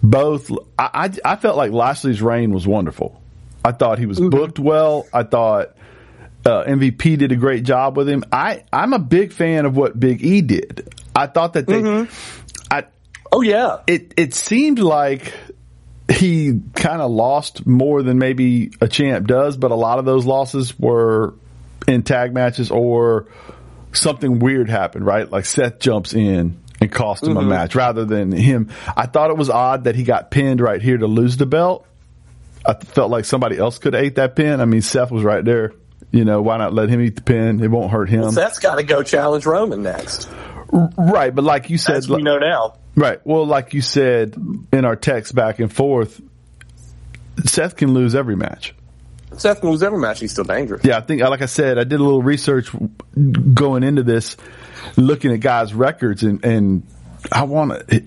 both. 0.02 0.50
I, 0.78 1.10
I, 1.24 1.32
I 1.32 1.36
felt 1.36 1.56
like 1.56 1.70
Lashley's 1.72 2.22
reign 2.22 2.52
was 2.52 2.66
wonderful. 2.66 3.20
I 3.62 3.72
thought 3.72 3.98
he 3.98 4.06
was 4.06 4.18
mm-hmm. 4.18 4.30
booked 4.30 4.58
well. 4.58 5.06
I 5.12 5.24
thought 5.24 5.76
uh, 6.46 6.64
MVP 6.64 7.18
did 7.18 7.30
a 7.30 7.36
great 7.36 7.62
job 7.62 7.98
with 7.98 8.08
him. 8.08 8.24
I, 8.32 8.64
I'm 8.72 8.94
a 8.94 8.98
big 8.98 9.34
fan 9.34 9.66
of 9.66 9.76
what 9.76 10.00
Big 10.00 10.24
E 10.24 10.40
did. 10.40 10.88
I 11.14 11.26
thought 11.26 11.52
that 11.52 11.66
they, 11.66 11.82
mm-hmm. 11.82 12.64
I, 12.70 12.86
oh 13.30 13.42
yeah, 13.42 13.80
it, 13.86 14.14
it 14.16 14.32
seemed 14.32 14.78
like 14.78 15.34
he 16.10 16.58
kind 16.74 17.02
of 17.02 17.10
lost 17.10 17.66
more 17.66 18.02
than 18.02 18.18
maybe 18.18 18.70
a 18.80 18.88
champ 18.88 19.26
does, 19.26 19.58
but 19.58 19.72
a 19.72 19.76
lot 19.76 19.98
of 19.98 20.06
those 20.06 20.24
losses 20.24 20.78
were 20.78 21.34
in 21.90 22.02
tag 22.02 22.32
matches 22.32 22.70
or 22.70 23.26
something 23.92 24.38
weird 24.38 24.70
happened, 24.70 25.04
right? 25.04 25.30
Like 25.30 25.44
Seth 25.44 25.78
jumps 25.78 26.14
in 26.14 26.60
and 26.80 26.92
cost 26.92 27.22
him 27.22 27.34
mm-hmm. 27.34 27.46
a 27.46 27.50
match 27.50 27.74
rather 27.74 28.04
than 28.04 28.32
him. 28.32 28.70
I 28.96 29.06
thought 29.06 29.30
it 29.30 29.36
was 29.36 29.50
odd 29.50 29.84
that 29.84 29.94
he 29.94 30.04
got 30.04 30.30
pinned 30.30 30.60
right 30.60 30.80
here 30.80 30.96
to 30.96 31.06
lose 31.06 31.36
the 31.36 31.46
belt. 31.46 31.86
I 32.64 32.74
felt 32.74 33.10
like 33.10 33.24
somebody 33.24 33.58
else 33.58 33.78
could 33.78 33.94
have 33.94 34.04
ate 34.04 34.16
that 34.16 34.36
pin. 34.36 34.60
I 34.60 34.64
mean, 34.64 34.82
Seth 34.82 35.10
was 35.10 35.24
right 35.24 35.44
there. 35.44 35.72
You 36.12 36.24
know, 36.24 36.42
why 36.42 36.56
not 36.56 36.74
let 36.74 36.88
him 36.88 37.00
eat 37.00 37.16
the 37.16 37.22
pin? 37.22 37.62
It 37.62 37.68
won't 37.68 37.90
hurt 37.90 38.08
him. 38.08 38.22
Well, 38.22 38.32
Seth's 38.32 38.58
got 38.58 38.76
to 38.76 38.82
go 38.82 39.02
challenge 39.02 39.46
Roman 39.46 39.82
next. 39.82 40.28
Right, 40.72 41.34
but 41.34 41.44
like 41.44 41.70
you 41.70 41.78
said, 41.78 41.96
As 41.96 42.08
we 42.08 42.22
know 42.22 42.38
now. 42.38 42.76
Right. 42.94 43.20
Well, 43.24 43.46
like 43.46 43.74
you 43.74 43.80
said 43.80 44.36
in 44.72 44.84
our 44.84 44.96
text 44.96 45.34
back 45.34 45.58
and 45.58 45.72
forth, 45.72 46.20
Seth 47.44 47.76
can 47.76 47.94
lose 47.94 48.14
every 48.14 48.36
match. 48.36 48.74
Seth 49.36 49.62
lose 49.62 49.82
every 49.82 49.98
match. 49.98 50.20
He's 50.20 50.32
still 50.32 50.44
dangerous. 50.44 50.84
Yeah, 50.84 50.98
I 50.98 51.00
think, 51.00 51.22
like 51.22 51.42
I 51.42 51.46
said, 51.46 51.78
I 51.78 51.84
did 51.84 52.00
a 52.00 52.02
little 52.02 52.22
research 52.22 52.70
going 53.54 53.82
into 53.82 54.02
this, 54.02 54.36
looking 54.96 55.32
at 55.32 55.40
guys' 55.40 55.72
records, 55.72 56.22
and, 56.22 56.44
and 56.44 56.82
I 57.30 57.44
want 57.44 57.88
to, 57.88 58.04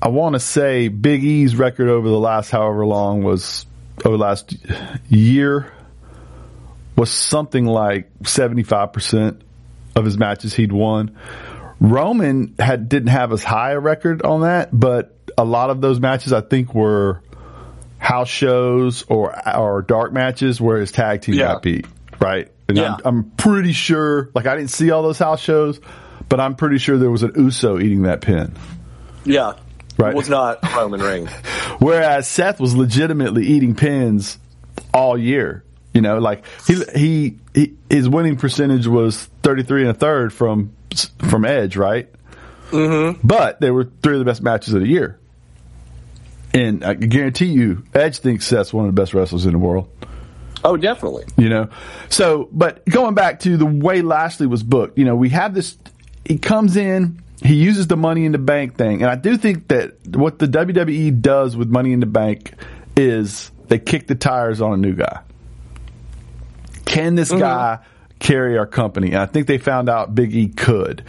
I 0.00 0.08
want 0.08 0.34
to 0.34 0.40
say 0.40 0.88
Big 0.88 1.22
E's 1.24 1.56
record 1.56 1.88
over 1.88 2.08
the 2.08 2.18
last 2.18 2.50
however 2.50 2.84
long 2.84 3.22
was 3.22 3.66
over 4.04 4.16
the 4.16 4.22
last 4.22 4.56
year 5.08 5.72
was 6.96 7.10
something 7.10 7.64
like 7.64 8.10
seventy 8.24 8.62
five 8.62 8.92
percent 8.92 9.42
of 9.96 10.04
his 10.04 10.18
matches 10.18 10.54
he'd 10.54 10.72
won. 10.72 11.16
Roman 11.80 12.54
had 12.58 12.88
didn't 12.88 13.08
have 13.08 13.32
as 13.32 13.42
high 13.42 13.72
a 13.72 13.80
record 13.80 14.22
on 14.22 14.42
that, 14.42 14.68
but 14.72 15.16
a 15.36 15.44
lot 15.44 15.70
of 15.70 15.80
those 15.80 16.00
matches 16.00 16.32
I 16.32 16.40
think 16.40 16.74
were 16.74 17.22
house 18.04 18.28
shows 18.28 19.02
or 19.08 19.34
or 19.56 19.82
dark 19.82 20.12
matches 20.12 20.60
where 20.60 20.78
his 20.78 20.92
tag 20.92 21.22
team 21.22 21.36
yeah. 21.36 21.46
got 21.46 21.62
beat, 21.62 21.86
right? 22.20 22.50
And 22.68 22.76
yeah. 22.76 22.96
I'm, 22.96 23.00
I'm, 23.04 23.30
pretty 23.30 23.72
sure, 23.72 24.30
like 24.34 24.46
I 24.46 24.56
didn't 24.56 24.70
see 24.70 24.90
all 24.90 25.02
those 25.02 25.18
house 25.18 25.40
shows, 25.40 25.80
but 26.28 26.38
I'm 26.38 26.54
pretty 26.54 26.78
sure 26.78 26.98
there 26.98 27.10
was 27.10 27.22
an 27.22 27.32
Uso 27.36 27.78
eating 27.78 28.02
that 28.02 28.20
pin. 28.20 28.54
Yeah, 29.24 29.54
right. 29.96 30.12
It 30.12 30.16
was 30.16 30.28
not 30.28 30.62
Roman 30.74 31.00
Reigns. 31.00 31.30
Whereas 31.78 32.28
Seth 32.28 32.60
was 32.60 32.74
legitimately 32.74 33.46
eating 33.46 33.74
pins 33.74 34.38
all 34.92 35.16
year. 35.16 35.64
You 35.94 36.00
know, 36.00 36.18
like 36.18 36.44
he, 36.66 36.82
he, 36.94 37.38
he 37.54 37.74
his 37.88 38.08
winning 38.08 38.36
percentage 38.36 38.86
was 38.86 39.24
33 39.42 39.82
and 39.82 39.90
a 39.90 39.94
third 39.94 40.32
from 40.32 40.74
from 41.28 41.44
Edge, 41.44 41.76
right? 41.76 42.10
Mm-hmm. 42.70 43.26
But 43.26 43.60
they 43.60 43.70
were 43.70 43.84
three 44.02 44.14
of 44.14 44.18
the 44.18 44.24
best 44.24 44.42
matches 44.42 44.74
of 44.74 44.80
the 44.80 44.88
year. 44.88 45.18
And 46.54 46.84
I 46.84 46.94
guarantee 46.94 47.46
you, 47.46 47.84
Edge 47.92 48.18
thinks 48.18 48.46
Seth's 48.46 48.72
one 48.72 48.86
of 48.86 48.94
the 48.94 49.00
best 49.00 49.12
wrestlers 49.12 49.44
in 49.44 49.52
the 49.52 49.58
world. 49.58 49.88
Oh, 50.62 50.76
definitely. 50.78 51.24
You 51.36 51.50
know, 51.50 51.68
so 52.08 52.48
but 52.52 52.86
going 52.86 53.14
back 53.14 53.40
to 53.40 53.56
the 53.58 53.66
way 53.66 54.00
Lashley 54.00 54.46
was 54.46 54.62
booked, 54.62 54.96
you 54.96 55.04
know, 55.04 55.16
we 55.16 55.28
have 55.30 55.52
this. 55.52 55.76
He 56.24 56.38
comes 56.38 56.76
in, 56.78 57.22
he 57.42 57.56
uses 57.56 57.86
the 57.86 57.98
Money 57.98 58.24
in 58.24 58.32
the 58.32 58.38
Bank 58.38 58.78
thing, 58.78 59.02
and 59.02 59.10
I 59.10 59.16
do 59.16 59.36
think 59.36 59.68
that 59.68 59.94
what 60.08 60.38
the 60.38 60.46
WWE 60.46 61.20
does 61.20 61.54
with 61.54 61.68
Money 61.68 61.92
in 61.92 62.00
the 62.00 62.06
Bank 62.06 62.54
is 62.96 63.50
they 63.68 63.78
kick 63.78 64.06
the 64.06 64.14
tires 64.14 64.62
on 64.62 64.72
a 64.72 64.76
new 64.78 64.94
guy. 64.94 65.20
Can 66.86 67.14
this 67.14 67.30
mm-hmm. 67.30 67.40
guy 67.40 67.78
carry 68.20 68.56
our 68.56 68.66
company? 68.66 69.08
And 69.08 69.16
I 69.16 69.26
think 69.26 69.46
they 69.46 69.58
found 69.58 69.90
out 69.90 70.14
Big 70.14 70.34
E 70.34 70.48
could. 70.48 71.04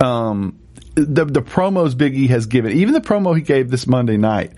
Um, 0.00 0.58
the 1.04 1.24
the 1.24 1.42
promos 1.42 1.96
Big 1.96 2.16
E 2.16 2.28
has 2.28 2.46
given, 2.46 2.72
even 2.72 2.94
the 2.94 3.00
promo 3.00 3.36
he 3.36 3.42
gave 3.42 3.70
this 3.70 3.86
Monday 3.86 4.16
night, 4.16 4.52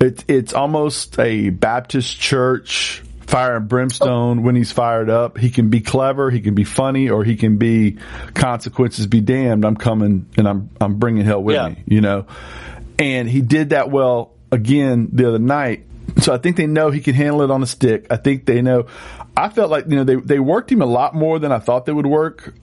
it's 0.00 0.24
it's 0.28 0.52
almost 0.52 1.18
a 1.18 1.50
Baptist 1.50 2.18
church 2.18 3.02
fire 3.32 3.56
and 3.56 3.68
brimstone 3.68 4.40
oh. 4.40 4.42
when 4.42 4.54
he's 4.54 4.72
fired 4.72 5.08
up. 5.08 5.38
He 5.38 5.50
can 5.50 5.70
be 5.70 5.80
clever, 5.80 6.30
he 6.30 6.40
can 6.40 6.54
be 6.54 6.64
funny, 6.64 7.08
or 7.08 7.24
he 7.24 7.36
can 7.36 7.56
be 7.56 7.98
consequences 8.34 9.06
be 9.06 9.20
damned. 9.20 9.64
I'm 9.64 9.76
coming 9.76 10.26
and 10.36 10.46
I'm 10.46 10.70
I'm 10.80 10.98
bringing 10.98 11.24
hell 11.24 11.42
with 11.42 11.56
yeah. 11.56 11.68
me, 11.70 11.82
you 11.86 12.00
know. 12.00 12.26
And 12.98 13.28
he 13.28 13.40
did 13.40 13.70
that 13.70 13.90
well 13.90 14.32
again 14.50 15.08
the 15.12 15.28
other 15.28 15.38
night. 15.38 15.86
So 16.18 16.34
I 16.34 16.38
think 16.38 16.56
they 16.56 16.66
know 16.66 16.90
he 16.90 17.00
can 17.00 17.14
handle 17.14 17.42
it 17.42 17.50
on 17.50 17.62
a 17.62 17.66
stick. 17.66 18.06
I 18.10 18.16
think 18.16 18.44
they 18.44 18.60
know. 18.60 18.86
I 19.34 19.48
felt 19.48 19.70
like 19.70 19.86
you 19.86 19.96
know 19.96 20.04
they 20.04 20.16
they 20.16 20.38
worked 20.38 20.70
him 20.70 20.82
a 20.82 20.86
lot 20.86 21.14
more 21.14 21.38
than 21.38 21.52
I 21.52 21.58
thought 21.58 21.86
they 21.86 21.92
would 21.92 22.06
work 22.06 22.54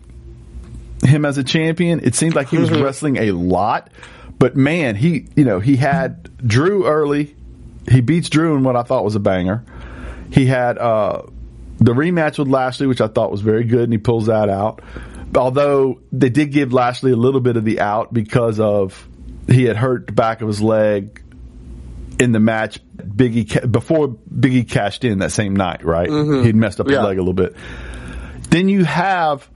him 1.10 1.26
as 1.26 1.38
a 1.38 1.44
champion. 1.44 2.00
It 2.04 2.16
seemed 2.16 2.36
like 2.36 2.50
he 2.50 2.58
was 2.58 2.70
mm-hmm. 2.70 2.84
wrestling 2.84 3.18
a 3.18 3.32
lot, 3.32 3.90
but 4.38 4.56
man, 4.56 4.96
he 4.96 5.28
you 5.36 5.44
know 5.44 5.60
he 5.60 5.76
had 5.76 6.36
Drew 6.46 6.86
early. 6.86 7.36
He 7.90 8.02
beats 8.02 8.30
Drew 8.30 8.56
in 8.56 8.64
what 8.64 8.76
I 8.76 8.84
thought 8.84 9.04
was 9.04 9.16
a 9.16 9.20
banger. 9.20 9.64
He 10.32 10.46
had 10.46 10.78
uh, 10.78 11.24
the 11.80 11.94
rematch 11.94 12.38
with 12.38 12.48
Lashley, 12.48 12.88
which 12.88 13.02
I 13.02 13.08
thought 13.08 13.32
was 13.32 13.42
very 13.42 13.64
good, 13.64 13.84
and 13.84 13.94
he 13.94 13.98
pulls 13.98 14.28
that 14.28 14.50
out. 14.50 14.82
Although 15.36 16.02
they 16.12 16.30
did 16.30 16.52
give 16.52 16.74
Lashley 16.74 17.12
a 17.12 17.16
little 17.16 17.42
bit 17.42 17.58
of 17.58 17.66
the 17.66 17.80
out 17.80 18.14
because 18.14 18.60
of 18.60 19.08
he 19.48 19.64
had 19.64 19.78
hurt 19.78 20.08
the 20.08 20.14
back 20.14 20.42
of 20.42 20.48
his 20.48 20.62
leg 20.62 21.22
in 22.20 22.32
the 22.32 22.40
match. 22.40 22.80
Biggie 22.98 23.72
before 23.72 24.10
Biggie 24.10 24.70
cashed 24.70 25.06
in 25.06 25.20
that 25.20 25.32
same 25.32 25.56
night, 25.56 25.86
right? 25.86 26.10
Mm-hmm. 26.10 26.44
He'd 26.46 26.56
messed 26.56 26.80
up 26.80 26.88
his 26.88 26.96
yeah. 26.96 27.04
leg 27.04 27.18
a 27.18 27.22
little 27.22 27.34
bit. 27.34 27.56
Then 28.50 28.68
you 28.68 28.84
have 28.84 29.50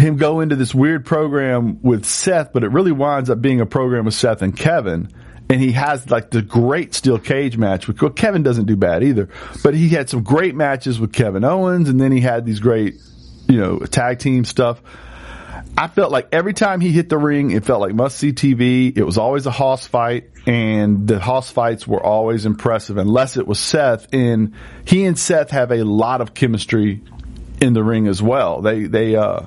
him 0.00 0.16
go 0.16 0.40
into 0.40 0.56
this 0.56 0.74
weird 0.74 1.06
program 1.06 1.80
with 1.82 2.04
Seth, 2.04 2.52
but 2.52 2.64
it 2.64 2.68
really 2.70 2.92
winds 2.92 3.30
up 3.30 3.40
being 3.40 3.60
a 3.60 3.66
program 3.66 4.04
with 4.04 4.14
Seth 4.14 4.42
and 4.42 4.56
Kevin 4.56 5.12
and 5.50 5.60
he 5.60 5.72
has 5.72 6.08
like 6.08 6.30
the 6.30 6.42
great 6.42 6.94
steel 6.94 7.18
cage 7.18 7.56
match 7.56 7.88
with 7.88 8.00
well, 8.00 8.12
Kevin 8.12 8.44
doesn't 8.44 8.66
do 8.66 8.76
bad 8.76 9.02
either, 9.02 9.28
but 9.64 9.74
he 9.74 9.88
had 9.88 10.08
some 10.08 10.22
great 10.22 10.54
matches 10.54 11.00
with 11.00 11.12
Kevin 11.12 11.44
Owens, 11.44 11.88
and 11.88 12.00
then 12.00 12.12
he 12.12 12.20
had 12.20 12.46
these 12.46 12.60
great, 12.60 12.94
you 13.48 13.58
know, 13.58 13.80
tag 13.80 14.20
team 14.20 14.44
stuff. 14.44 14.80
I 15.76 15.88
felt 15.88 16.12
like 16.12 16.28
every 16.30 16.52
time 16.52 16.80
he 16.80 16.92
hit 16.92 17.08
the 17.08 17.18
ring, 17.18 17.50
it 17.50 17.64
felt 17.64 17.80
like 17.80 17.94
must 17.94 18.16
see 18.16 18.32
TV. 18.32 18.96
It 18.96 19.02
was 19.02 19.18
always 19.18 19.46
a 19.46 19.50
Hoss 19.50 19.88
fight, 19.88 20.30
and 20.46 21.08
the 21.08 21.18
Hoss 21.18 21.50
fights 21.50 21.86
were 21.86 22.02
always 22.02 22.46
impressive, 22.46 22.96
unless 22.96 23.36
it 23.36 23.46
was 23.46 23.58
Seth. 23.58 24.12
And 24.14 24.54
he 24.84 25.04
and 25.04 25.18
Seth 25.18 25.50
have 25.50 25.72
a 25.72 25.82
lot 25.82 26.20
of 26.20 26.32
chemistry 26.32 27.02
in 27.60 27.72
the 27.72 27.82
ring 27.82 28.06
as 28.06 28.22
well. 28.22 28.62
They 28.62 28.84
they 28.84 29.16
uh 29.16 29.42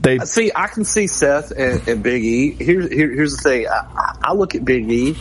they 0.00 0.18
uh, 0.18 0.24
see. 0.24 0.50
I 0.54 0.66
can 0.66 0.84
see 0.84 1.06
Seth 1.06 1.50
and, 1.50 1.86
and 1.88 2.02
Big 2.02 2.24
E. 2.24 2.52
Here's 2.52 2.90
here, 2.90 3.10
here's 3.10 3.36
the 3.36 3.42
thing. 3.42 3.66
I, 3.68 4.16
I, 4.22 4.32
look 4.32 4.54
at 4.54 4.64
Big 4.64 4.90
E, 4.90 5.16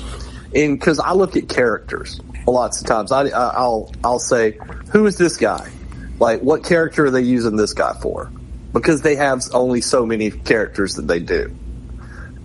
and 0.55 0.79
because 0.79 0.99
I 0.99 1.13
look 1.13 1.35
at 1.35 1.49
characters 1.49 2.19
lots 2.47 2.81
of 2.81 2.87
times. 2.87 3.11
I, 3.11 3.27
I'll 3.29 3.91
I'll 4.03 4.19
say, 4.19 4.57
who 4.91 5.05
is 5.05 5.17
this 5.17 5.37
guy? 5.37 5.69
Like, 6.19 6.41
what 6.41 6.63
character 6.63 7.05
are 7.05 7.11
they 7.11 7.21
using 7.21 7.55
this 7.55 7.73
guy 7.73 7.93
for? 8.01 8.31
Because 8.73 9.01
they 9.01 9.15
have 9.15 9.43
only 9.53 9.81
so 9.81 10.05
many 10.05 10.31
characters 10.31 10.95
that 10.95 11.07
they 11.07 11.19
do. 11.19 11.55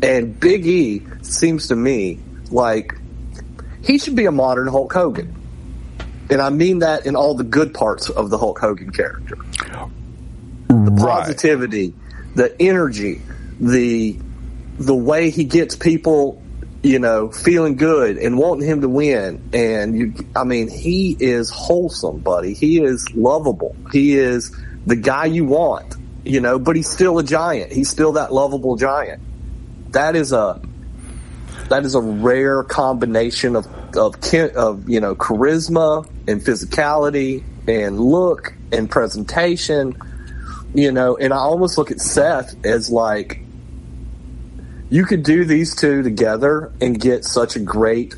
And 0.02 0.38
Big 0.38 0.66
E 0.66 1.02
seems 1.22 1.68
to 1.68 1.76
me 1.76 2.20
like 2.50 2.94
he 3.82 3.98
should 3.98 4.16
be 4.16 4.26
a 4.26 4.32
modern 4.32 4.68
Hulk 4.68 4.92
Hogan. 4.92 5.34
And 6.30 6.40
I 6.40 6.50
mean 6.50 6.80
that 6.80 7.06
in 7.06 7.16
all 7.16 7.34
the 7.34 7.44
good 7.44 7.74
parts 7.74 8.08
of 8.08 8.30
the 8.30 8.38
Hulk 8.38 8.58
Hogan 8.58 8.90
character. 8.90 9.36
The 10.68 10.96
positivity, 10.98 11.94
the 12.34 12.54
energy, 12.60 13.20
the 13.60 14.18
the 14.78 14.94
way 14.94 15.30
he 15.30 15.44
gets 15.44 15.76
people, 15.76 16.42
you 16.82 16.98
know, 16.98 17.30
feeling 17.30 17.76
good 17.76 18.18
and 18.18 18.36
wanting 18.36 18.68
him 18.68 18.80
to 18.80 18.88
win. 18.88 19.50
And 19.52 19.96
you, 19.96 20.14
I 20.34 20.44
mean, 20.44 20.68
he 20.68 21.16
is 21.18 21.50
wholesome, 21.50 22.18
buddy. 22.18 22.54
He 22.54 22.82
is 22.82 23.08
lovable. 23.14 23.76
He 23.92 24.18
is 24.18 24.54
the 24.86 24.96
guy 24.96 25.26
you 25.26 25.44
want, 25.44 25.94
you 26.24 26.40
know, 26.40 26.58
but 26.58 26.76
he's 26.76 26.90
still 26.90 27.18
a 27.18 27.22
giant. 27.22 27.72
He's 27.72 27.88
still 27.88 28.12
that 28.12 28.32
lovable 28.32 28.76
giant. 28.76 29.22
That 29.92 30.16
is 30.16 30.32
a, 30.32 30.60
that 31.68 31.84
is 31.84 31.94
a 31.94 32.00
rare 32.00 32.64
combination 32.64 33.54
of, 33.54 33.66
of, 33.96 34.16
of, 34.56 34.88
you 34.88 35.00
know, 35.00 35.14
charisma 35.14 36.04
and 36.26 36.40
physicality 36.40 37.44
and 37.68 38.00
look 38.00 38.54
and 38.72 38.90
presentation 38.90 39.96
you 40.74 40.90
know, 40.90 41.16
and 41.16 41.32
I 41.32 41.38
almost 41.38 41.78
look 41.78 41.90
at 41.90 42.00
Seth 42.00 42.66
as 42.66 42.90
like 42.90 43.40
you 44.90 45.04
could 45.04 45.22
do 45.22 45.44
these 45.44 45.74
two 45.74 46.02
together 46.02 46.72
and 46.80 47.00
get 47.00 47.24
such 47.24 47.56
a 47.56 47.60
great, 47.60 48.14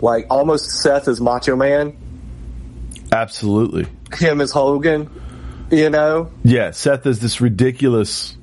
like 0.00 0.26
almost 0.28 0.70
Seth 0.70 1.08
as 1.08 1.20
Macho 1.20 1.56
Man. 1.56 1.96
Absolutely. 3.12 3.86
Him 4.12 4.40
as 4.40 4.50
Hogan, 4.50 5.08
you 5.70 5.90
know? 5.90 6.30
Yeah, 6.44 6.72
Seth 6.72 7.06
is 7.06 7.20
this 7.20 7.40
ridiculous. 7.40 8.36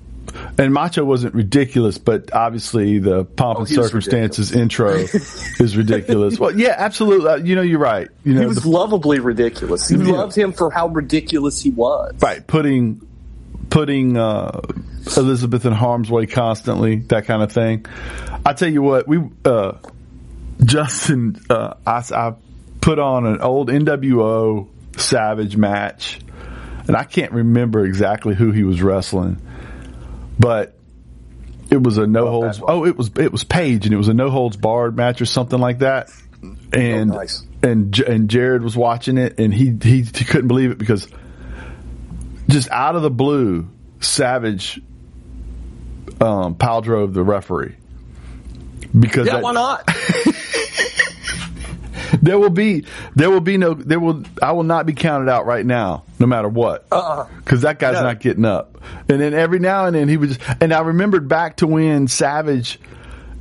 And 0.57 0.73
Macho 0.73 1.03
wasn't 1.03 1.35
ridiculous, 1.35 1.97
but 1.97 2.33
obviously 2.33 2.97
the 2.97 3.23
pomp 3.23 3.59
oh, 3.59 3.61
and 3.61 3.69
circumstances 3.69 4.51
intro 4.51 4.89
is 5.59 5.77
ridiculous. 5.77 6.39
well, 6.39 6.57
yeah, 6.57 6.75
absolutely. 6.77 7.29
Uh, 7.29 7.35
you 7.35 7.55
know, 7.55 7.61
you're 7.61 7.77
right. 7.77 8.07
You 8.23 8.33
know, 8.33 8.41
he 8.41 8.47
was 8.47 8.63
the, 8.63 8.69
lovably 8.69 9.19
ridiculous. 9.19 9.91
You 9.91 10.01
yeah. 10.01 10.13
loved 10.13 10.35
him 10.35 10.53
for 10.53 10.71
how 10.71 10.87
ridiculous 10.87 11.61
he 11.61 11.69
was. 11.69 12.15
Right, 12.19 12.45
putting 12.47 13.05
putting 13.73 14.15
uh, 14.17 14.61
Elizabeth 15.17 15.65
in 15.65 15.73
harm's 15.73 16.09
way 16.11 16.27
constantly, 16.27 16.97
that 16.97 17.25
kind 17.25 17.41
of 17.41 17.51
thing. 17.51 17.83
I 18.45 18.53
tell 18.53 18.69
you 18.69 18.83
what, 18.83 19.07
we 19.07 19.19
uh, 19.43 19.73
Justin, 20.63 21.41
uh, 21.49 21.73
I, 21.85 22.03
I 22.13 22.35
put 22.81 22.99
on 22.99 23.25
an 23.25 23.41
old 23.41 23.69
NWO 23.69 24.67
Savage 24.97 25.57
match, 25.57 26.19
and 26.87 26.95
I 26.95 27.03
can't 27.03 27.31
remember 27.31 27.83
exactly 27.83 28.35
who 28.35 28.51
he 28.51 28.63
was 28.63 28.79
wrestling, 28.83 29.41
but 30.37 30.77
it 31.71 31.81
was 31.81 31.97
a 31.97 32.05
no 32.05 32.27
holds. 32.27 32.61
Oh, 32.61 32.85
it 32.85 32.95
was 32.95 33.09
it 33.17 33.31
was 33.31 33.43
Page, 33.43 33.85
and 33.85 33.93
it 33.93 33.97
was 33.97 34.07
a 34.07 34.13
no 34.13 34.29
holds 34.29 34.55
barred 34.55 34.95
match 34.95 35.19
or 35.19 35.25
something 35.25 35.59
like 35.59 35.79
that. 35.79 36.11
And 36.71 37.11
oh, 37.11 37.15
nice. 37.15 37.43
and 37.63 37.97
and 38.01 38.29
Jared 38.29 38.61
was 38.61 38.77
watching 38.77 39.17
it, 39.17 39.39
and 39.39 39.51
he, 39.51 39.75
he 39.81 40.03
he 40.03 40.25
couldn't 40.25 40.47
believe 40.47 40.69
it 40.69 40.77
because 40.77 41.07
just 42.53 42.69
out 42.69 42.95
of 42.95 43.01
the 43.01 43.09
blue, 43.09 43.67
Savage 43.99 44.81
um, 46.21 46.55
pile 46.55 46.81
drove 46.81 47.13
the 47.13 47.23
referee 47.23 47.75
because 48.97 49.27
yeah, 49.27 49.33
that, 49.33 49.43
why 49.43 49.51
not? 49.51 49.89
there 52.21 52.37
will 52.37 52.49
be 52.49 52.85
there 53.15 53.29
will 53.31 53.41
be 53.41 53.57
no 53.57 53.73
there 53.73 53.99
will 53.99 54.23
I 54.41 54.51
will 54.51 54.63
not 54.63 54.85
be 54.85 54.93
counted 54.93 55.29
out 55.29 55.45
right 55.45 55.65
now 55.65 56.03
no 56.19 56.27
matter 56.27 56.47
what 56.47 56.83
because 56.89 57.63
uh-uh. 57.63 57.71
that 57.71 57.79
guy's 57.79 57.95
no. 57.95 58.03
not 58.03 58.19
getting 58.19 58.45
up 58.45 58.77
and 59.09 59.19
then 59.19 59.33
every 59.33 59.59
now 59.59 59.85
and 59.85 59.95
then 59.95 60.07
he 60.07 60.17
was, 60.17 60.37
and 60.61 60.73
I 60.73 60.81
remembered 60.81 61.27
back 61.27 61.57
to 61.57 61.67
when 61.67 62.07
Savage 62.07 62.79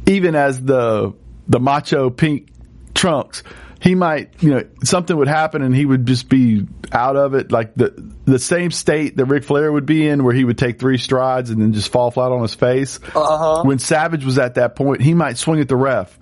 even 0.07 0.35
as 0.35 0.63
the 0.63 1.13
the 1.49 1.61
macho 1.61 2.09
pink 2.11 2.49
trunks 2.95 3.43
he 3.83 3.97
might, 3.97 4.41
you 4.41 4.51
know, 4.51 4.65
something 4.85 5.17
would 5.17 5.29
happen 5.29 5.61
and 5.61 5.75
he 5.75 5.85
would 5.85 6.07
just 6.07 6.29
be 6.29 6.67
out 6.93 7.17
of 7.17 7.35
it, 7.35 7.51
like 7.51 7.75
the 7.75 7.93
the 8.25 8.39
same 8.39 8.71
state 8.71 9.17
that 9.17 9.25
Ric 9.25 9.43
Flair 9.43 9.73
would 9.73 9.87
be 9.87 10.07
in, 10.07 10.23
where 10.23 10.33
he 10.35 10.45
would 10.45 10.57
take 10.57 10.79
three 10.79 10.99
strides 10.99 11.51
and 11.51 11.61
then 11.61 11.73
just 11.73 11.91
fall 11.91 12.13
flat 12.13 12.31
on 12.31 12.43
his 12.43 12.55
face. 12.55 13.01
Uh-huh. 13.15 13.65
When 13.65 13.81
Savage 13.81 14.25
was 14.25 14.39
at 14.39 14.55
that 14.55 14.77
point, 14.77 15.03
he 15.03 15.15
might 15.15 15.37
swing 15.37 15.59
at 15.61 15.69
the 15.69 15.75
ref, 15.75 16.17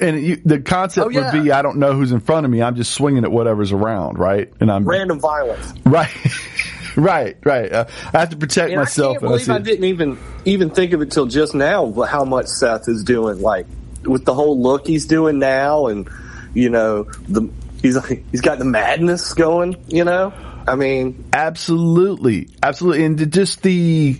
and 0.00 0.22
you, 0.22 0.36
the 0.46 0.60
concept 0.60 1.06
oh, 1.06 1.10
yeah. 1.10 1.30
would 1.30 1.44
be, 1.44 1.52
I 1.52 1.60
don't 1.60 1.76
know 1.76 1.92
who's 1.92 2.10
in 2.10 2.20
front 2.20 2.46
of 2.46 2.50
me, 2.50 2.62
I'm 2.62 2.74
just 2.74 2.94
swinging 2.94 3.24
at 3.24 3.30
whatever's 3.30 3.72
around, 3.72 4.18
right? 4.18 4.50
And 4.60 4.72
I'm 4.72 4.88
random 4.88 5.20
violence, 5.20 5.74
right. 5.84 6.10
right, 6.96 7.36
right. 7.44 7.70
Uh, 7.70 7.84
I 8.14 8.20
have 8.20 8.30
to 8.30 8.36
protect 8.38 8.70
and 8.70 8.80
myself. 8.80 9.18
I 9.18 9.20
can't 9.20 9.30
believe 9.30 9.50
I, 9.50 9.54
I 9.56 9.58
didn't 9.58 9.84
even 9.84 10.18
even 10.46 10.70
think 10.70 10.94
of 10.94 11.02
it 11.02 11.10
till 11.10 11.26
just 11.26 11.54
now. 11.54 11.92
How 12.04 12.24
much 12.24 12.46
Seth 12.46 12.88
is 12.88 13.04
doing, 13.04 13.42
like 13.42 13.66
with 14.04 14.24
the 14.24 14.32
whole 14.32 14.58
look 14.58 14.86
he's 14.86 15.04
doing 15.04 15.38
now, 15.38 15.88
and 15.88 16.08
you 16.54 16.70
know, 16.70 17.04
the 17.28 17.50
he's 17.82 17.98
he's 18.06 18.40
got 18.40 18.58
the 18.58 18.64
madness 18.64 19.34
going. 19.34 19.76
You 19.88 20.04
know, 20.04 20.32
I 20.66 20.76
mean, 20.76 21.24
absolutely, 21.32 22.48
absolutely, 22.62 23.04
and 23.04 23.32
just 23.32 23.62
the 23.62 24.18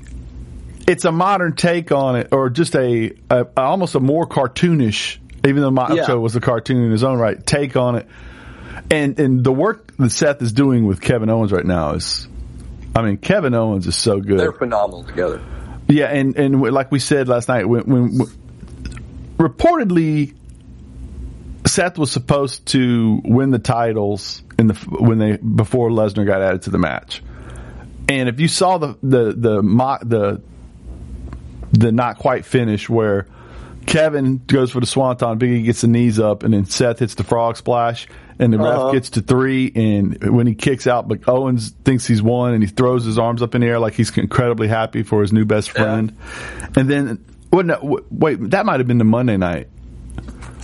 it's 0.87 1.05
a 1.05 1.13
modern 1.13 1.55
take 1.55 1.93
on 1.93 2.17
it, 2.17 2.29
or 2.33 2.51
just 2.51 2.75
a, 2.77 3.13
a 3.31 3.47
almost 3.57 3.95
a 3.95 4.01
more 4.01 4.27
cartoonish, 4.27 5.19
even 5.47 5.63
though 5.63 5.71
Macho 5.71 5.95
yeah. 5.95 6.15
was 6.15 6.37
a 6.37 6.41
cartoon 6.41 6.85
in 6.85 6.91
his 6.91 7.05
own 7.05 7.19
right, 7.19 7.45
take 7.45 7.77
on 7.77 7.97
it. 7.97 8.09
And 8.91 9.19
and 9.19 9.45
the 9.45 9.53
work 9.53 9.97
that 9.97 10.11
Seth 10.11 10.43
is 10.43 10.53
doing 10.53 10.87
with 10.87 11.01
Kevin 11.01 11.31
Owens 11.31 11.53
right 11.53 11.65
now 11.65 11.93
is, 11.93 12.29
I 12.95 13.03
mean, 13.03 13.17
Kevin 13.17 13.55
Owens 13.55 13.87
is 13.87 13.97
so 13.97 14.21
good. 14.21 14.39
They're 14.39 14.53
phenomenal 14.53 15.05
together. 15.05 15.41
Yeah, 15.89 16.07
and 16.07 16.37
and 16.37 16.61
like 16.61 16.91
we 16.91 16.99
said 16.99 17.29
last 17.29 17.49
night, 17.49 17.67
when, 17.67 17.85
when 17.85 18.11
reportedly 19.39 20.35
Seth 21.75 21.99
was 21.99 22.13
supposed 22.13 22.67
to 22.67 23.21
win 23.25 23.51
the 23.51 23.59
titles 23.59 24.43
in 24.61 24.69
the 24.69 24.75
when 24.75 25.19
they 25.19 25.37
before 25.39 25.91
Lesnar 25.91 26.25
got 26.25 26.41
added 26.41 26.63
to 26.63 26.71
the 26.71 26.79
match. 26.79 27.21
And 28.09 28.29
if 28.29 28.39
you 28.39 28.47
saw 28.47 28.79
the 28.79 28.97
the 29.03 29.33
the 29.33 29.63
mock 29.63 30.03
the 30.05 30.41
the 31.73 31.91
not 31.91 32.19
quite 32.19 32.45
finish 32.45 32.89
where 32.89 33.27
Kevin 33.87 34.41
goes 34.47 34.71
for 34.71 34.79
the 34.79 34.87
swanton, 34.87 35.37
Biggie 35.39 35.65
gets 35.65 35.81
the 35.81 35.89
knees 35.89 36.21
up, 36.21 36.45
and 36.45 36.55
then 36.55 36.65
Seth 36.65 37.01
hits 37.01 37.17
the 37.17 37.25
frog 37.25 37.57
splash, 37.57 38.07
and 38.39 38.53
the 38.53 38.59
Uh-huh. 38.63 38.85
ref 38.85 38.93
gets 38.93 39.11
to 39.11 39.21
three. 39.21 39.73
And 39.75 40.23
when 40.33 40.47
he 40.47 40.55
kicks 40.55 40.87
out, 40.87 41.09
but 41.09 41.29
Owens 41.29 41.71
thinks 41.85 42.07
he's 42.07 42.23
won, 42.23 42.55
and 42.55 42.63
he 42.63 42.69
throws 42.69 43.05
his 43.05 43.19
arms 43.19 43.43
up 43.43 43.55
in 43.57 43.63
the 43.63 43.67
air 43.67 43.81
like 43.81 43.95
he's 43.95 44.17
incredibly 44.17 44.69
happy 44.69 45.03
for 45.03 45.23
his 45.23 45.33
new 45.33 45.45
best 45.45 45.73
friend. 45.73 46.17
And 46.77 46.89
then, 46.89 47.25
well, 47.51 47.65
no, 47.65 48.01
wait, 48.11 48.37
that 48.51 48.65
might 48.65 48.79
have 48.79 48.87
been 48.87 48.99
the 48.99 49.05
Monday 49.05 49.37
night. 49.37 49.69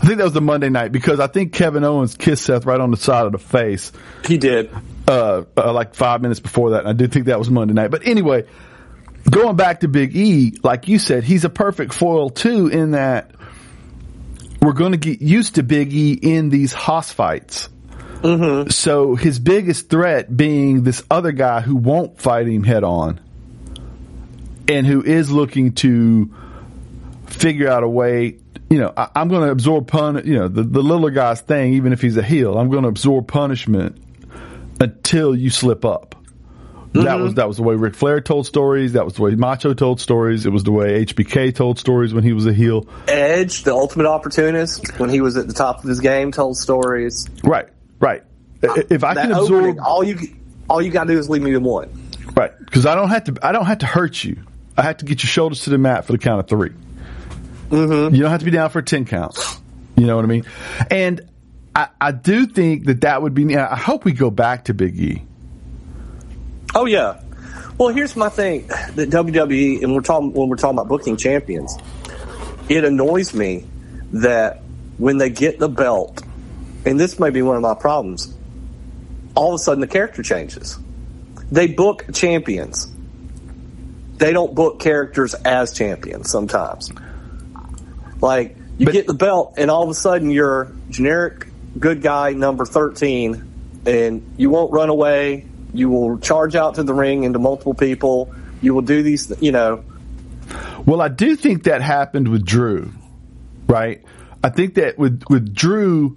I 0.03 0.07
think 0.07 0.19
that 0.19 0.25
was 0.25 0.33
the 0.33 0.41
Monday 0.41 0.71
night 0.71 0.93
because 0.93 1.21
I 1.21 1.27
think 1.27 1.53
Kevin 1.53 1.85
Owens 1.85 2.15
kissed 2.17 2.45
Seth 2.45 2.65
right 2.65 2.81
on 2.81 2.91
the 2.91 2.97
side 2.97 3.27
of 3.27 3.33
the 3.33 3.39
face 3.39 3.93
He 4.27 4.39
did. 4.39 4.71
uh, 5.07 5.43
uh, 5.57 5.73
like 5.73 5.95
five 5.95 6.23
minutes 6.23 6.41
before 6.41 6.71
that. 6.71 6.81
And 6.81 6.89
I 6.89 6.93
did 6.95 7.13
think 7.13 7.27
that 7.27 7.39
was 7.39 7.51
Monday 7.51 7.75
night. 7.75 7.91
But 7.91 8.07
anyway, 8.07 8.47
going 9.31 9.57
back 9.57 9.81
to 9.81 9.89
Big 9.89 10.17
E, 10.17 10.55
like 10.63 10.89
you 10.89 10.99
said, 10.99 11.23
he's 11.25 11.45
a 11.45 11.51
perfect 11.51 11.93
foil 11.93 12.31
too 12.31 12.69
in 12.69 12.93
that 12.93 13.33
we're 14.63 14.73
going 14.73 14.93
to 14.93 14.99
get 14.99 15.21
used 15.21 15.57
to 15.57 15.63
Big 15.63 15.93
E 15.93 16.13
in 16.15 16.49
these 16.49 16.73
hoss 16.73 17.13
fights. 17.13 17.69
So 18.23 19.17
his 19.17 19.39
biggest 19.39 19.89
threat 19.89 20.35
being 20.35 20.83
this 20.83 21.03
other 21.11 21.33
guy 21.33 21.61
who 21.63 21.77
won't 21.77 22.21
fight 22.21 22.47
him 22.47 22.65
head 22.65 22.85
on 22.85 23.19
and 24.69 24.87
who 24.87 25.03
is 25.03 25.31
looking 25.31 25.73
to 25.77 26.31
figure 27.27 27.69
out 27.69 27.83
a 27.83 27.89
way. 27.89 28.37
You 28.71 28.79
know, 28.79 28.93
I, 28.97 29.09
I'm 29.17 29.29
going 29.29 29.43
to 29.43 29.51
absorb 29.51 29.89
pun. 29.89 30.25
You 30.25 30.39
know, 30.39 30.49
the, 30.49 30.63
the 30.63 30.81
little 30.81 31.11
guy's 31.11 31.41
thing, 31.41 31.75
even 31.75 31.93
if 31.93 32.01
he's 32.01 32.17
a 32.17 32.23
heel, 32.23 32.57
I'm 32.57 32.71
going 32.71 32.85
to 32.85 32.89
absorb 32.89 33.27
punishment 33.27 34.01
until 34.81 35.35
you 35.35 35.51
slip 35.51 35.85
up. 35.85 36.15
That 36.93 37.05
mm-hmm. 37.05 37.23
was 37.23 37.35
that 37.35 37.47
was 37.47 37.57
the 37.57 37.63
way 37.65 37.75
Ric 37.75 37.95
Flair 37.95 38.21
told 38.21 38.47
stories. 38.47 38.93
That 38.95 39.05
was 39.05 39.15
the 39.15 39.23
way 39.23 39.35
Macho 39.35 39.75
told 39.75 40.01
stories. 40.01 40.47
It 40.47 40.51
was 40.51 40.65
the 40.65 40.73
way 40.73 41.05
HBK 41.05 41.55
told 41.55 41.79
stories 41.79 42.15
when 42.15 42.25
he 42.25 42.33
was 42.33 42.47
a 42.47 42.53
heel. 42.53 42.87
Edge, 43.07 43.63
the 43.63 43.73
ultimate 43.73 44.07
opportunist, 44.07 44.99
when 44.99 45.09
he 45.11 45.21
was 45.21 45.37
at 45.37 45.47
the 45.47 45.53
top 45.53 45.83
of 45.83 45.89
his 45.89 46.01
game, 46.01 46.33
told 46.33 46.57
stories. 46.57 47.29
Right, 47.45 47.69
right. 48.01 48.23
I- 48.63 48.67
uh, 48.67 48.83
If 48.91 49.05
I 49.05 49.15
can 49.15 49.31
absorb, 49.31 49.53
opening, 49.53 49.79
all 49.81 50.03
you 50.03 50.19
all 50.69 50.83
you 50.83 50.91
got 50.91 51.05
to 51.05 51.13
do 51.13 51.19
is 51.19 51.29
leave 51.29 51.43
me 51.43 51.55
in 51.55 51.63
one. 51.63 51.91
right, 52.37 52.53
because 52.59 52.87
I 52.87 52.97
don't 52.97 53.09
have 53.09 53.25
to. 53.25 53.37
I 53.43 53.53
don't 53.53 53.67
have 53.67 53.79
to 53.79 53.87
hurt 53.87 54.23
you. 54.23 54.45
I 54.77 54.83
have 54.83 54.97
to 54.99 55.05
get 55.05 55.23
your 55.23 55.29
shoulders 55.29 55.63
to 55.65 55.71
the 55.71 55.79
mat 55.79 56.07
for 56.07 56.13
the 56.13 56.19
count 56.19 56.41
of 56.41 56.49
3 56.49 56.71
Mm-hmm. 57.71 58.15
You 58.15 58.23
don't 58.23 58.31
have 58.31 58.41
to 58.41 58.45
be 58.45 58.51
down 58.51 58.71
for 58.71 58.81
a 58.81 58.83
ten 58.83 59.05
count. 59.05 59.39
You 59.97 60.07
know 60.07 60.17
what 60.17 60.25
I 60.25 60.29
mean? 60.29 60.45
And 60.91 61.29
I, 61.75 61.89
I 62.01 62.13
do 62.13 62.47
think 62.47 62.87
that 62.87 63.03
that 63.03 63.23
would 63.23 63.35
be. 63.35 63.57
I 63.57 63.77
hope 63.77 64.05
we 64.05 64.13
go 64.13 64.31
back 64.31 64.65
to 64.65 64.75
Big 64.75 64.99
E. 64.99 65.23
Oh 66.75 66.87
yeah. 66.87 67.23
Well, 67.79 67.95
here's 67.95 68.17
my 68.17 68.29
thing: 68.29 68.67
that 68.67 69.11
WWE, 69.11 69.83
and 69.83 69.95
we're 69.95 70.01
talking 70.01 70.33
when 70.33 70.49
we're 70.49 70.57
talking 70.57 70.79
about 70.79 70.89
booking 70.89 71.17
champions, 71.17 71.77
it 72.69 72.85
annoys 72.85 73.35
me 73.35 73.65
that 74.13 74.63
when 74.99 75.19
they 75.19 75.31
get 75.31 75.59
the 75.59 75.69
belt, 75.69 76.23
and 76.85 76.99
this 76.99 77.19
may 77.19 77.31
be 77.31 77.43
one 77.43 77.57
of 77.57 77.63
my 77.63 77.75
problems, 77.75 78.35
all 79.35 79.55
of 79.55 79.55
a 79.55 79.59
sudden 79.59 79.81
the 79.81 79.87
character 79.87 80.23
changes. 80.23 80.79
They 81.53 81.69
book 81.69 82.05
champions. 82.13 82.91
They 84.19 84.33
don't 84.33 84.55
book 84.55 84.81
characters 84.81 85.35
as 85.35 85.73
champions 85.73 86.31
sometimes. 86.31 86.93
Like 88.21 88.57
you 88.79 88.87
But- 88.87 88.93
get 88.93 89.07
the 89.07 89.15
belt, 89.15 89.55
and 89.57 89.71
all 89.71 89.83
of 89.83 89.89
a 89.91 89.95
sudden 89.95 90.31
you're 90.31 90.69
generic 90.91 91.47
good 91.79 92.03
guy 92.03 92.33
number 92.33 92.65
thirteen, 92.65 93.45
and 93.87 94.23
you 94.37 94.51
won't 94.51 94.73
run 94.73 94.89
away. 94.89 95.47
You 95.73 95.89
will 95.89 96.19
charge 96.19 96.57
out 96.57 96.75
to 96.77 96.83
the 96.83 96.95
ring 96.95 97.23
into 97.25 97.39
multiple 97.39 97.75
people. 97.75 98.33
You 98.61 98.75
will 98.75 98.83
do 98.83 99.03
these, 99.03 99.33
you 99.41 99.53
know. 99.53 99.83
Well, 100.85 101.01
I 101.01 101.09
do 101.09 101.37
think 101.37 101.65
that 101.65 101.81
happened 101.81 102.29
with 102.29 102.45
Drew, 102.45 102.91
right? 103.69 104.03
I 104.43 104.49
think 104.49 104.75
that 104.75 104.99
with 104.99 105.23
with 105.31 105.55
Drew, 105.55 106.17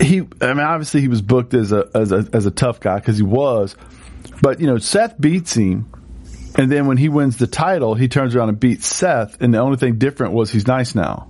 he. 0.00 0.22
I 0.40 0.46
mean, 0.54 0.58
obviously 0.60 1.00
he 1.02 1.08
was 1.08 1.22
booked 1.22 1.54
as 1.54 1.70
a 1.72 1.88
as 1.94 2.10
a 2.10 2.26
as 2.32 2.46
a 2.46 2.50
tough 2.50 2.80
guy 2.80 2.96
because 2.96 3.16
he 3.16 3.22
was, 3.22 3.76
but 4.42 4.60
you 4.60 4.66
know 4.66 4.78
Seth 4.78 5.20
beats 5.20 5.54
him, 5.54 5.86
and 6.56 6.72
then 6.72 6.86
when 6.86 6.96
he 6.96 7.08
wins 7.08 7.36
the 7.36 7.46
title, 7.46 7.94
he 7.94 8.08
turns 8.08 8.34
around 8.34 8.48
and 8.48 8.58
beats 8.58 8.86
Seth, 8.86 9.40
and 9.40 9.54
the 9.54 9.58
only 9.58 9.76
thing 9.76 9.98
different 9.98 10.32
was 10.32 10.50
he's 10.50 10.66
nice 10.66 10.94
now. 10.94 11.28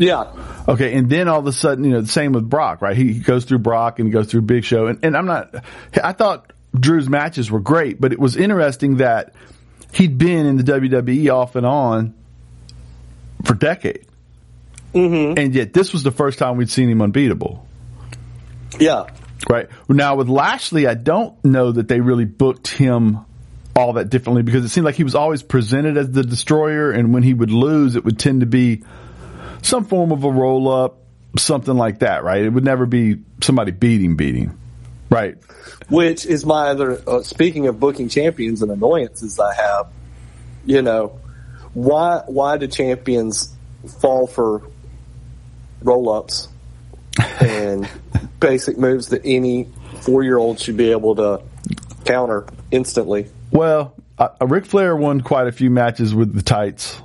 Yeah, 0.00 0.32
Okay, 0.70 0.94
and 0.94 1.10
then 1.10 1.26
all 1.26 1.40
of 1.40 1.46
a 1.46 1.52
sudden, 1.52 1.84
you 1.84 1.90
know, 1.90 2.00
the 2.00 2.08
same 2.08 2.32
with 2.32 2.48
Brock, 2.48 2.80
right? 2.80 2.96
He, 2.96 3.14
goes 3.14 3.44
through 3.44 3.58
Brock 3.58 3.98
and 3.98 4.06
he 4.06 4.12
goes 4.12 4.30
through 4.30 4.42
Big 4.42 4.64
Show, 4.64 4.86
and, 4.86 5.00
and 5.02 5.16
I'm 5.16 5.26
not. 5.26 5.54
I 6.02 6.12
thought 6.12 6.52
Drew's 6.78 7.08
matches 7.08 7.50
were 7.50 7.60
great, 7.60 8.00
but 8.00 8.12
it 8.12 8.18
was 8.18 8.36
interesting 8.36 8.98
that 8.98 9.34
he'd 9.92 10.16
been 10.16 10.46
in 10.46 10.56
the 10.58 10.62
WWE 10.62 11.34
off 11.34 11.56
and 11.56 11.66
on 11.66 12.14
for 13.44 13.54
decades, 13.54 14.06
mm-hmm. 14.94 15.38
and 15.38 15.54
yet 15.54 15.72
this 15.72 15.92
was 15.92 16.02
the 16.02 16.12
first 16.12 16.38
time 16.38 16.56
we'd 16.56 16.70
seen 16.70 16.88
him 16.88 17.02
unbeatable, 17.02 17.66
yeah. 18.78 19.06
right? 19.48 19.68
Now 19.88 20.14
with 20.14 20.28
Lashley, 20.28 20.86
I 20.86 20.94
don't 20.94 21.42
know 21.44 21.72
that 21.72 21.88
they 21.88 22.00
really 22.00 22.26
booked 22.26 22.68
him 22.68 23.24
all 23.74 23.94
that 23.94 24.10
differently 24.10 24.42
because 24.42 24.64
it 24.64 24.68
seemed 24.68 24.84
like 24.84 24.96
he 24.96 25.04
was 25.04 25.14
always 25.14 25.42
presented 25.42 25.96
as 25.96 26.12
the 26.12 26.22
destroyer, 26.22 26.92
and 26.92 27.12
when 27.12 27.24
he 27.24 27.34
would 27.34 27.50
lose, 27.50 27.96
it 27.96 28.04
would 28.04 28.18
tend 28.20 28.40
to 28.40 28.46
be 28.46 28.84
some 29.62 29.84
form 29.84 30.12
of 30.12 30.24
a 30.24 30.30
roll 30.30 30.68
up, 30.68 30.98
something 31.38 31.76
like 31.76 32.00
that, 32.00 32.24
right? 32.24 32.42
It 32.42 32.50
would 32.50 32.64
never 32.64 32.86
be 32.86 33.18
somebody 33.42 33.72
beating 33.72 34.16
beating, 34.16 34.58
right? 35.08 35.36
Which 35.88 36.26
is 36.26 36.44
my 36.44 36.68
other. 36.68 37.02
Uh, 37.06 37.22
speaking 37.22 37.66
of 37.66 37.80
booking 37.80 38.08
champions 38.08 38.62
and 38.62 38.70
annoyances, 38.70 39.38
I 39.38 39.54
have. 39.54 39.88
You 40.64 40.82
know, 40.82 41.18
why 41.74 42.22
why 42.26 42.56
do 42.58 42.66
champions 42.66 43.54
fall 44.00 44.26
for 44.26 44.62
roll 45.82 46.10
ups 46.10 46.48
and 47.40 47.88
basic 48.40 48.78
moves 48.78 49.08
that 49.08 49.22
any 49.24 49.68
four 50.00 50.22
year 50.22 50.38
old 50.38 50.58
should 50.60 50.76
be 50.76 50.90
able 50.90 51.14
to 51.16 51.42
counter 52.04 52.46
instantly? 52.70 53.26
Well, 53.50 53.94
uh, 54.18 54.28
Ric 54.42 54.66
Flair 54.66 54.94
won 54.96 55.20
quite 55.20 55.46
a 55.46 55.52
few 55.52 55.70
matches 55.70 56.14
with 56.14 56.34
the 56.34 56.42
tights. 56.42 57.00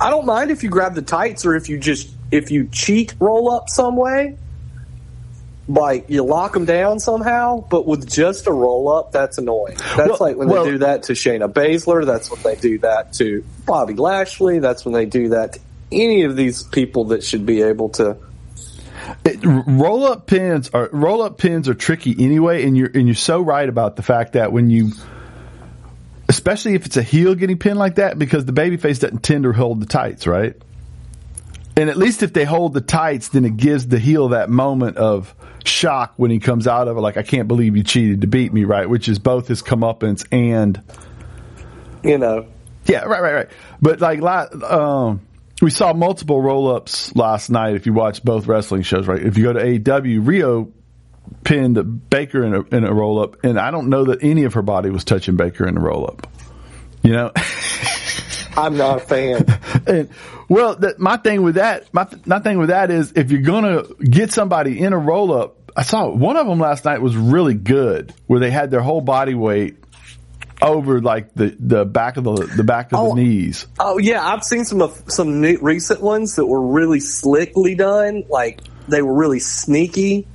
I 0.00 0.10
don't 0.10 0.26
mind 0.26 0.50
if 0.50 0.62
you 0.62 0.68
grab 0.70 0.94
the 0.94 1.02
tights 1.02 1.46
or 1.46 1.54
if 1.54 1.68
you 1.68 1.78
just 1.78 2.08
if 2.30 2.50
you 2.50 2.68
cheat 2.70 3.14
roll 3.20 3.50
up 3.50 3.68
some 3.68 3.96
way, 3.96 4.36
like 5.68 6.08
you 6.08 6.22
lock 6.24 6.52
them 6.52 6.64
down 6.64 7.00
somehow. 7.00 7.64
But 7.68 7.86
with 7.86 8.08
just 8.08 8.46
a 8.46 8.52
roll 8.52 8.88
up, 8.92 9.12
that's 9.12 9.38
annoying. 9.38 9.76
That's 9.96 10.08
Well- 10.08 10.16
like 10.20 10.36
when 10.36 10.48
well- 10.48 10.64
they 10.64 10.72
do 10.72 10.78
that 10.78 11.04
to 11.04 11.12
Shayna 11.14 11.52
Baszler. 11.52 12.04
That's 12.04 12.30
when 12.30 12.40
they 12.42 12.56
do 12.56 12.78
that 12.78 13.12
to 13.14 13.44
Bobby 13.64 13.94
Lashley. 13.94 14.58
That's 14.58 14.84
when 14.84 14.94
they 14.94 15.06
do 15.06 15.30
that 15.30 15.54
to 15.54 15.60
any 15.92 16.24
of 16.24 16.36
these 16.36 16.62
people 16.64 17.06
that 17.06 17.22
should 17.22 17.46
be 17.46 17.62
able 17.62 17.90
to. 17.90 18.16
roll 19.44 20.04
up 20.04 20.26
pins 20.26 20.70
are 20.74 20.88
roll 20.92 21.22
up 21.22 21.38
pins 21.38 21.68
are 21.68 21.74
tricky 21.74 22.14
anyway, 22.18 22.64
and 22.64 22.76
you're 22.76 22.90
and 22.92 23.06
you're 23.06 23.14
so 23.14 23.40
right 23.40 23.68
about 23.68 23.94
the 23.96 24.02
fact 24.02 24.32
that 24.32 24.52
when 24.52 24.68
you, 24.68 24.90
especially 26.28 26.74
if 26.74 26.86
it's 26.86 26.96
a 26.96 27.02
heel 27.02 27.34
getting 27.34 27.58
pinned 27.58 27.78
like 27.78 27.96
that, 27.96 28.18
because 28.18 28.44
the 28.44 28.52
babyface 28.52 29.00
doesn't 29.00 29.22
tend 29.22 29.44
to 29.44 29.52
hold 29.52 29.80
the 29.80 29.86
tights, 29.86 30.26
right? 30.26 30.54
And 31.76 31.90
at 31.90 31.96
least 31.96 32.22
if 32.22 32.32
they 32.32 32.44
hold 32.44 32.72
the 32.72 32.80
tights, 32.80 33.28
then 33.28 33.44
it 33.44 33.56
gives 33.56 33.86
the 33.86 33.98
heel 33.98 34.28
that 34.28 34.48
moment 34.48 34.96
of 34.96 35.34
shock 35.64 36.14
when 36.16 36.30
he 36.30 36.38
comes 36.38 36.66
out 36.66 36.88
of 36.88 36.96
it, 36.96 37.00
like 37.00 37.16
I 37.16 37.22
can't 37.22 37.48
believe 37.48 37.76
you 37.76 37.82
cheated 37.82 38.22
to 38.22 38.26
beat 38.26 38.52
me, 38.52 38.64
right? 38.64 38.88
Which 38.88 39.08
is 39.08 39.18
both 39.18 39.46
his 39.46 39.62
comeuppance 39.62 40.26
and 40.32 40.80
You 42.02 42.18
know, 42.18 42.46
yeah, 42.86 43.04
right, 43.04 43.20
right, 43.20 43.34
right. 43.34 43.48
But 43.82 44.00
like, 44.00 44.22
um, 44.62 45.20
we 45.60 45.70
saw 45.70 45.92
multiple 45.92 46.40
roll 46.40 46.74
ups 46.74 47.14
last 47.16 47.50
night. 47.50 47.74
If 47.74 47.86
you 47.86 47.92
watch 47.92 48.22
both 48.22 48.46
wrestling 48.46 48.82
shows, 48.82 49.06
right? 49.06 49.22
If 49.22 49.36
you 49.36 49.44
go 49.44 49.52
to 49.52 49.60
AEW, 49.60 50.24
Riho 50.24 50.72
pinned 51.46 52.10
Baker 52.10 52.42
in 52.42 52.54
a, 52.54 52.60
in 52.76 52.84
a 52.84 52.92
roll 52.92 53.20
up, 53.20 53.44
and 53.44 53.58
I 53.58 53.70
don't 53.70 53.88
know 53.88 54.04
that 54.06 54.22
any 54.22 54.44
of 54.44 54.54
her 54.54 54.62
body 54.62 54.90
was 54.90 55.04
touching 55.04 55.36
Baker 55.36 55.66
in 55.66 55.76
the 55.76 55.80
roll 55.80 56.04
up. 56.06 56.26
You 57.02 57.12
know, 57.12 57.32
I'm 58.56 58.76
not 58.76 58.96
a 58.98 59.00
fan. 59.00 59.44
and 59.86 60.08
well, 60.48 60.74
that, 60.76 60.98
my 60.98 61.16
thing 61.16 61.42
with 61.42 61.54
that, 61.54 61.92
my, 61.94 62.06
my 62.26 62.40
thing 62.40 62.58
with 62.58 62.70
that 62.70 62.90
is 62.90 63.12
if 63.12 63.30
you're 63.30 63.42
gonna 63.42 63.84
get 64.02 64.32
somebody 64.32 64.80
in 64.80 64.92
a 64.92 64.98
roll 64.98 65.32
up, 65.32 65.70
I 65.76 65.82
saw 65.82 66.08
one 66.08 66.36
of 66.36 66.46
them 66.46 66.58
last 66.58 66.84
night 66.84 67.00
was 67.00 67.16
really 67.16 67.54
good, 67.54 68.12
where 68.26 68.40
they 68.40 68.50
had 68.50 68.70
their 68.70 68.80
whole 68.82 69.00
body 69.00 69.34
weight 69.34 69.76
over 70.62 71.00
like 71.02 71.32
the, 71.34 71.54
the 71.60 71.84
back 71.84 72.16
of 72.16 72.24
the 72.24 72.32
the 72.56 72.64
back 72.64 72.92
of 72.92 72.98
Oh. 72.98 73.14
the 73.14 73.22
knees. 73.22 73.66
Oh 73.78 73.98
yeah, 73.98 74.26
I've 74.26 74.42
seen 74.42 74.64
some 74.64 74.82
of 74.82 75.00
some 75.08 75.40
new, 75.40 75.58
recent 75.60 76.00
ones 76.00 76.36
that 76.36 76.46
were 76.46 76.60
really 76.66 76.98
slickly 77.00 77.74
done. 77.76 78.24
Like 78.28 78.62
they 78.88 79.02
were 79.02 79.14
really 79.14 79.38
sneaky. 79.38 80.26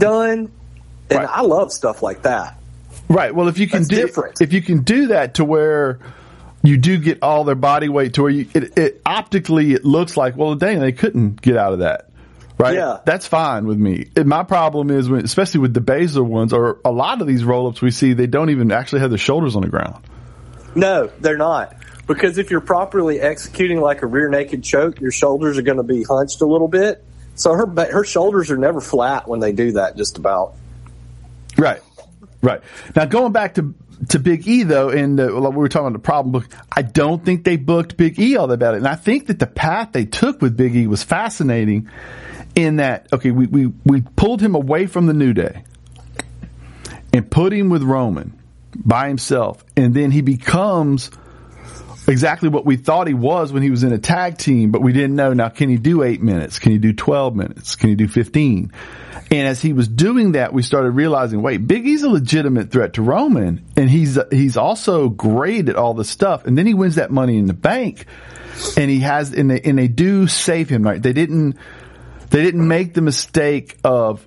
Done, 0.00 0.50
and 1.10 1.18
Right. 1.18 1.28
I 1.30 1.42
love 1.42 1.72
stuff 1.72 2.02
like 2.02 2.22
that. 2.22 2.58
Right. 3.08 3.34
Well, 3.34 3.48
if 3.48 3.58
you 3.58 3.66
can 3.66 3.80
That's 3.80 3.88
do 3.88 3.96
different. 3.96 4.40
if 4.40 4.52
you 4.52 4.62
can 4.62 4.82
do 4.82 5.08
that 5.08 5.34
to 5.34 5.44
where 5.44 5.98
you 6.62 6.76
do 6.76 6.98
get 6.98 7.22
all 7.22 7.44
their 7.44 7.54
body 7.54 7.88
weight 7.88 8.14
to 8.14 8.22
where 8.22 8.30
you, 8.30 8.46
it, 8.54 8.78
it 8.78 9.02
optically 9.06 9.72
it 9.72 9.84
looks 9.84 10.16
like 10.16 10.36
well, 10.36 10.54
dang, 10.54 10.80
they 10.80 10.92
couldn't 10.92 11.40
get 11.40 11.56
out 11.56 11.72
of 11.72 11.78
that. 11.80 12.06
Right. 12.58 12.74
Yeah. 12.74 12.98
That's 13.06 13.26
fine 13.26 13.66
with 13.66 13.78
me. 13.78 14.10
And 14.16 14.28
my 14.28 14.42
problem 14.42 14.90
is 14.90 15.08
when, 15.08 15.24
especially 15.24 15.60
with 15.60 15.72
the 15.72 15.80
Baszler 15.80 16.24
ones 16.24 16.52
or 16.52 16.78
a 16.84 16.92
lot 16.92 17.22
of 17.22 17.26
these 17.26 17.42
roll 17.42 17.68
ups 17.68 17.80
we 17.80 17.90
see, 17.90 18.12
they 18.12 18.26
don't 18.26 18.50
even 18.50 18.70
actually 18.70 19.00
have 19.00 19.10
their 19.10 19.18
shoulders 19.18 19.56
on 19.56 19.62
the 19.62 19.68
ground. 19.68 20.04
No, 20.74 21.10
they're 21.20 21.38
not. 21.38 21.74
Because 22.06 22.36
if 22.38 22.50
you're 22.50 22.60
properly 22.60 23.18
executing 23.18 23.80
like 23.80 24.02
a 24.02 24.06
rear 24.06 24.28
naked 24.28 24.62
choke, 24.62 25.00
your 25.00 25.10
shoulders 25.10 25.56
are 25.56 25.62
going 25.62 25.78
to 25.78 25.82
be 25.82 26.02
hunched 26.02 26.42
a 26.42 26.46
little 26.46 26.68
bit. 26.68 27.02
So 27.40 27.54
her 27.54 27.66
her 27.90 28.04
shoulders 28.04 28.50
are 28.50 28.58
never 28.58 28.82
flat 28.82 29.26
when 29.26 29.40
they 29.40 29.52
do 29.52 29.72
that. 29.72 29.96
Just 29.96 30.18
about. 30.18 30.54
Right. 31.56 31.82
Right. 32.42 32.60
Now 32.94 33.06
going 33.06 33.32
back 33.32 33.54
to 33.54 33.74
to 34.10 34.18
Big 34.18 34.46
E 34.46 34.62
though, 34.62 34.90
and 34.90 35.18
uh, 35.18 35.28
we 35.28 35.56
were 35.56 35.68
talking 35.68 35.86
about 35.86 35.94
the 35.94 36.04
problem 36.04 36.32
book. 36.32 36.48
I 36.70 36.82
don't 36.82 37.24
think 37.24 37.44
they 37.44 37.56
booked 37.56 37.96
Big 37.96 38.18
E 38.18 38.36
all 38.36 38.46
that 38.46 38.58
bad, 38.58 38.74
and 38.74 38.86
I 38.86 38.94
think 38.94 39.28
that 39.28 39.38
the 39.38 39.46
path 39.46 39.92
they 39.92 40.04
took 40.04 40.42
with 40.42 40.54
Big 40.56 40.76
E 40.76 40.86
was 40.86 41.02
fascinating. 41.02 41.88
In 42.56 42.76
that, 42.76 43.06
okay, 43.12 43.30
we 43.30 43.46
we 43.46 43.66
we 43.84 44.02
pulled 44.02 44.42
him 44.42 44.54
away 44.54 44.86
from 44.86 45.06
the 45.06 45.14
New 45.14 45.32
Day 45.32 45.62
and 47.12 47.30
put 47.30 47.52
him 47.52 47.70
with 47.70 47.82
Roman 47.82 48.38
by 48.76 49.08
himself, 49.08 49.64
and 49.76 49.94
then 49.94 50.10
he 50.10 50.20
becomes 50.20 51.10
exactly 52.08 52.48
what 52.48 52.64
we 52.66 52.76
thought 52.76 53.06
he 53.06 53.14
was 53.14 53.52
when 53.52 53.62
he 53.62 53.70
was 53.70 53.82
in 53.82 53.92
a 53.92 53.98
tag 53.98 54.38
team, 54.38 54.70
but 54.70 54.82
we 54.82 54.92
didn't 54.92 55.16
know. 55.16 55.32
Now, 55.32 55.48
can 55.48 55.68
he 55.68 55.76
do 55.76 56.02
eight 56.02 56.22
minutes? 56.22 56.58
Can 56.58 56.72
he 56.72 56.78
do 56.78 56.92
12 56.92 57.36
minutes? 57.36 57.76
Can 57.76 57.88
he 57.88 57.94
do 57.94 58.08
15? 58.08 58.72
And 59.32 59.46
as 59.46 59.62
he 59.62 59.72
was 59.72 59.86
doing 59.86 60.32
that, 60.32 60.52
we 60.52 60.62
started 60.62 60.90
realizing, 60.90 61.40
wait, 61.40 61.58
Big 61.58 61.86
E's 61.86 62.02
a 62.02 62.10
legitimate 62.10 62.72
threat 62.72 62.94
to 62.94 63.02
Roman. 63.02 63.64
And 63.76 63.88
he's, 63.88 64.18
he's 64.32 64.56
also 64.56 65.08
great 65.08 65.68
at 65.68 65.76
all 65.76 65.94
this 65.94 66.10
stuff. 66.10 66.46
And 66.46 66.58
then 66.58 66.66
he 66.66 66.74
wins 66.74 66.96
that 66.96 67.12
money 67.12 67.38
in 67.38 67.46
the 67.46 67.54
bank 67.54 68.06
and 68.76 68.90
he 68.90 69.00
has, 69.00 69.32
and 69.32 69.50
they, 69.50 69.60
and 69.60 69.78
they 69.78 69.88
do 69.88 70.26
save 70.26 70.68
him, 70.68 70.82
right? 70.82 71.00
They 71.00 71.12
didn't, 71.12 71.56
they 72.30 72.42
didn't 72.42 72.66
make 72.66 72.94
the 72.94 73.02
mistake 73.02 73.78
of, 73.84 74.26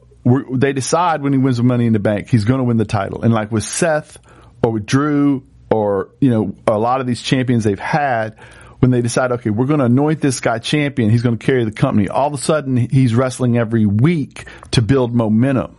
they 0.54 0.72
decide 0.72 1.22
when 1.22 1.34
he 1.34 1.40
wins 1.40 1.58
the 1.58 1.64
money 1.64 1.86
in 1.86 1.92
the 1.92 2.00
bank, 2.00 2.30
he's 2.30 2.46
going 2.46 2.60
to 2.60 2.64
win 2.64 2.78
the 2.78 2.86
title. 2.86 3.24
And 3.24 3.34
like 3.34 3.52
with 3.52 3.66
Seth 3.66 4.18
or 4.64 4.72
with 4.72 4.86
Drew 4.86 5.46
or, 5.74 6.10
you 6.22 6.30
know, 6.30 6.56
a 6.68 6.78
lot 6.78 7.02
of 7.02 7.08
these 7.08 7.20
champions 7.20 7.64
they've 7.64 7.80
had, 7.80 8.38
when 8.78 8.92
they 8.92 9.02
decide, 9.02 9.32
okay, 9.32 9.50
we're 9.50 9.66
going 9.66 9.80
to 9.80 9.86
anoint 9.86 10.22
this 10.22 10.40
guy 10.40 10.60
champion, 10.60 11.10
he's 11.10 11.24
going 11.24 11.36
to 11.36 11.44
carry 11.44 11.66
the 11.66 11.72
company. 11.72 12.10
All 12.10 12.28
of 12.28 12.34
a 12.36 12.38
sudden, 12.38 12.78
he's 12.78 13.16
wrestling 13.16 13.58
every 13.58 13.88
week 13.88 14.46
to 14.72 14.84
build 14.84 15.16
momentum. 15.16 15.76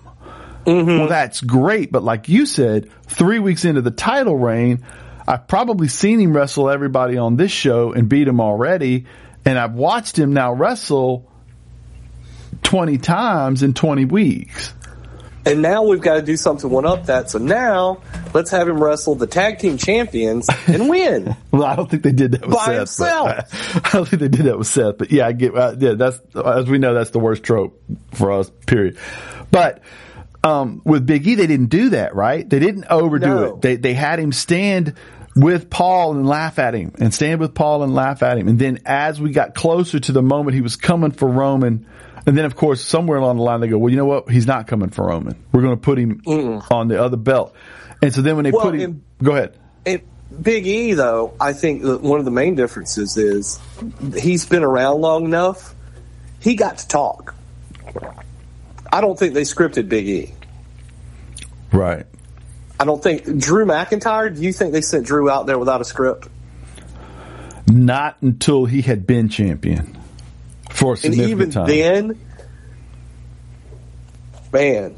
Mm-hmm. 0.66 0.98
Well, 0.98 1.06
that's 1.06 1.40
great, 1.40 1.92
but 1.92 2.02
like 2.02 2.28
you 2.28 2.44
said, 2.44 2.90
three 3.04 3.38
weeks 3.38 3.64
into 3.64 3.82
the 3.82 3.92
title 3.92 4.36
reign, 4.36 4.84
I've 5.28 5.46
probably 5.46 5.86
seen 5.86 6.18
him 6.18 6.34
wrestle 6.34 6.68
everybody 6.68 7.16
on 7.16 7.36
this 7.36 7.52
show 7.52 7.92
and 7.92 8.08
beat 8.08 8.26
him 8.26 8.40
already, 8.40 9.06
and 9.44 9.56
I've 9.56 9.74
watched 9.74 10.18
him 10.18 10.32
now 10.32 10.52
wrestle 10.52 11.30
20 12.64 12.98
times 12.98 13.62
in 13.62 13.74
20 13.74 14.06
weeks. 14.06 14.74
And 15.46 15.60
now 15.60 15.82
we've 15.82 16.00
got 16.00 16.14
to 16.14 16.22
do 16.22 16.36
something 16.36 16.70
one 16.70 16.86
up 16.86 17.06
that. 17.06 17.30
So 17.30 17.38
now 17.38 18.00
let's 18.32 18.50
have 18.50 18.66
him 18.68 18.82
wrestle 18.82 19.14
the 19.14 19.26
tag 19.26 19.58
team 19.58 19.76
champions 19.76 20.48
and 20.66 20.88
win. 20.88 21.36
Well, 21.50 21.64
I 21.64 21.76
don't 21.76 21.88
think 21.88 22.02
they 22.02 22.10
did 22.12 22.32
that 22.32 22.40
with 22.46 22.54
By 22.56 22.64
Seth. 22.64 22.76
himself. 22.78 23.76
I 23.86 23.90
don't 23.92 24.08
think 24.08 24.20
they 24.20 24.28
did 24.28 24.46
that 24.46 24.58
with 24.58 24.66
Seth, 24.66 24.98
but 24.98 25.12
yeah, 25.12 25.26
I 25.26 25.32
get. 25.32 25.54
Uh, 25.54 25.76
yeah, 25.78 25.92
that's 25.92 26.18
as 26.34 26.68
we 26.68 26.78
know, 26.78 26.94
that's 26.94 27.10
the 27.10 27.20
worst 27.20 27.44
trope 27.44 27.80
for 28.12 28.32
us. 28.32 28.50
Period. 28.66 28.98
But 29.52 29.82
um, 30.42 30.82
with 30.84 31.06
Big 31.06 31.26
E, 31.28 31.36
they 31.36 31.46
didn't 31.46 31.68
do 31.70 31.90
that, 31.90 32.14
right? 32.16 32.48
They 32.48 32.58
didn't 32.58 32.86
overdo 32.90 33.26
No. 33.26 33.44
it. 33.44 33.60
They 33.62 33.76
they 33.76 33.94
had 33.94 34.18
him 34.18 34.32
stand 34.32 34.94
with 35.36 35.70
Paul 35.70 36.12
and 36.16 36.26
laugh 36.26 36.58
at 36.58 36.74
him, 36.74 36.92
and 36.98 37.14
stand 37.14 37.38
with 37.40 37.54
Paul 37.54 37.82
and 37.84 37.94
laugh 37.94 38.22
at 38.24 38.36
him, 38.36 38.48
and 38.48 38.58
then 38.58 38.80
as 38.84 39.20
we 39.20 39.30
got 39.30 39.54
closer 39.54 40.00
to 40.00 40.10
the 40.12 40.22
moment 40.22 40.54
he 40.56 40.60
was 40.60 40.74
coming 40.76 41.10
for 41.12 41.28
Roman. 41.28 41.86
And 42.26 42.36
then, 42.38 42.44
of 42.46 42.56
course, 42.56 42.80
somewhere 42.80 43.18
along 43.18 43.36
the 43.36 43.42
line, 43.42 43.60
they 43.60 43.68
go, 43.68 43.76
"Well, 43.78 43.90
you 43.90 43.96
know 43.96 44.06
what? 44.06 44.30
He's 44.30 44.46
not 44.46 44.66
coming 44.66 44.88
for 44.90 45.06
Roman. 45.06 45.36
We're 45.52 45.62
going 45.62 45.76
to 45.76 45.80
put 45.80 45.98
him 45.98 46.22
on 46.26 46.88
the 46.88 47.02
other 47.02 47.16
belt." 47.18 47.54
And 48.00 48.14
so 48.14 48.22
then, 48.22 48.36
when 48.36 48.44
they 48.44 48.50
Well, 48.50 48.62
put 48.62 48.74
him, 48.74 48.90
and- 48.90 49.02
go 49.22 49.32
ahead. 49.32 49.54
And 49.84 50.00
Big 50.40 50.66
E, 50.66 50.94
though, 50.94 51.34
I 51.40 51.52
think 51.52 51.84
one 52.02 52.18
of 52.18 52.24
the 52.24 52.30
main 52.30 52.54
differences 52.54 53.16
is 53.16 53.60
he's 54.16 54.46
been 54.46 54.64
around 54.64 55.00
long 55.00 55.24
enough. 55.26 55.74
He 56.40 56.54
got 56.56 56.78
to 56.78 56.88
talk. 56.88 57.34
I 58.92 59.00
don't 59.00 59.18
think 59.18 59.34
they 59.34 59.42
scripted 59.42 59.88
Big 59.88 60.08
E. 60.08 60.34
Right. 61.72 62.06
I 62.80 62.84
don't 62.84 63.02
think 63.02 63.24
Drew 63.38 63.64
McIntyre. 63.66 64.34
Do 64.34 64.42
you 64.42 64.52
think 64.52 64.72
they 64.72 64.80
sent 64.80 65.06
Drew 65.06 65.30
out 65.30 65.46
there 65.46 65.58
without 65.58 65.80
a 65.80 65.84
script? 65.84 66.28
Not 67.68 68.16
until 68.20 68.64
he 68.66 68.82
had 68.82 69.06
been 69.06 69.28
champion 69.28 69.96
for 70.70 70.94
a 70.94 70.98
And 71.04 71.14
even 71.14 71.50
time. 71.50 71.66
then, 71.66 72.18
man, 74.52 74.96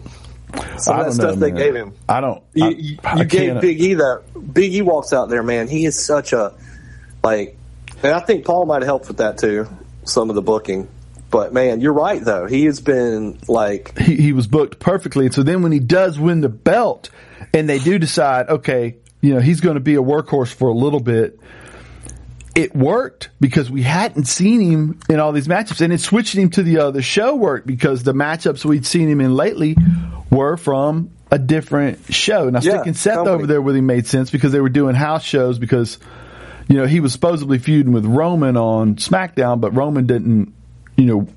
some 0.78 1.00
of 1.00 1.06
that 1.06 1.12
stuff 1.12 1.34
know, 1.36 1.40
they 1.40 1.50
gave 1.50 1.74
him. 1.74 1.92
I 2.08 2.20
don't. 2.20 2.42
You, 2.54 2.64
I, 2.64 2.68
you, 2.70 2.98
I 3.04 3.18
you 3.18 3.24
gave 3.24 3.48
can't- 3.50 3.60
Big 3.60 3.80
E 3.80 3.94
that. 3.94 4.22
Big 4.52 4.74
E 4.74 4.82
walks 4.82 5.12
out 5.12 5.28
there, 5.28 5.42
man. 5.42 5.68
He 5.68 5.84
is 5.84 6.02
such 6.02 6.32
a 6.32 6.54
like, 7.22 7.56
and 8.02 8.12
I 8.12 8.20
think 8.20 8.44
Paul 8.44 8.66
might 8.66 8.76
have 8.82 8.86
helped 8.86 9.08
with 9.08 9.18
that 9.18 9.38
too. 9.38 9.66
Some 10.04 10.28
of 10.30 10.36
the 10.36 10.42
booking, 10.42 10.88
but 11.30 11.52
man, 11.52 11.80
you're 11.80 11.92
right 11.92 12.22
though. 12.24 12.46
He 12.46 12.66
has 12.66 12.80
been 12.80 13.38
like, 13.48 13.98
He, 13.98 14.16
he 14.16 14.32
was 14.32 14.46
booked 14.46 14.78
perfectly. 14.78 15.26
And 15.26 15.34
so 15.34 15.42
then 15.42 15.62
when 15.62 15.72
he 15.72 15.80
does 15.80 16.18
win 16.18 16.40
the 16.42 16.48
belt, 16.48 17.10
and 17.52 17.68
they 17.68 17.78
do 17.80 17.98
decide, 17.98 18.48
okay, 18.48 18.96
you 19.20 19.34
know, 19.34 19.40
he's 19.40 19.60
going 19.60 19.74
to 19.74 19.80
be 19.80 19.96
a 19.96 20.02
workhorse 20.02 20.52
for 20.54 20.68
a 20.68 20.72
little 20.74 21.00
bit. 21.00 21.40
It 22.56 22.74
worked 22.74 23.28
because 23.38 23.70
we 23.70 23.82
hadn't 23.82 24.24
seen 24.24 24.60
him 24.60 24.98
in 25.10 25.20
all 25.20 25.32
these 25.32 25.46
matchups, 25.46 25.82
and 25.82 25.92
it 25.92 26.00
switching 26.00 26.40
him 26.40 26.50
to 26.50 26.62
the 26.62 26.78
other 26.78 27.02
show 27.02 27.36
worked 27.36 27.66
because 27.66 28.02
the 28.02 28.14
matchups 28.14 28.64
we'd 28.64 28.86
seen 28.86 29.08
him 29.10 29.20
in 29.20 29.36
lately 29.36 29.76
were 30.30 30.56
from 30.56 31.10
a 31.30 31.38
different 31.38 32.12
show. 32.14 32.48
Now 32.48 32.60
Yeah, 32.60 32.76
sticking 32.76 32.94
Seth 32.94 33.16
company. 33.16 33.34
over 33.34 33.46
there 33.46 33.60
with 33.60 33.76
him 33.76 33.84
made 33.86 34.06
sense 34.06 34.30
because 34.30 34.52
they 34.52 34.60
were 34.60 34.70
doing 34.70 34.94
house 34.94 35.22
shows 35.22 35.58
because 35.58 35.98
you 36.66 36.76
know 36.76 36.86
he 36.86 37.00
was 37.00 37.12
supposedly 37.12 37.58
feuding 37.58 37.92
with 37.92 38.06
Roman 38.06 38.56
on 38.56 38.96
SmackDown, 38.96 39.60
but 39.60 39.72
Roman 39.72 40.06
didn't 40.06 40.54
you 40.96 41.04
know 41.04 41.28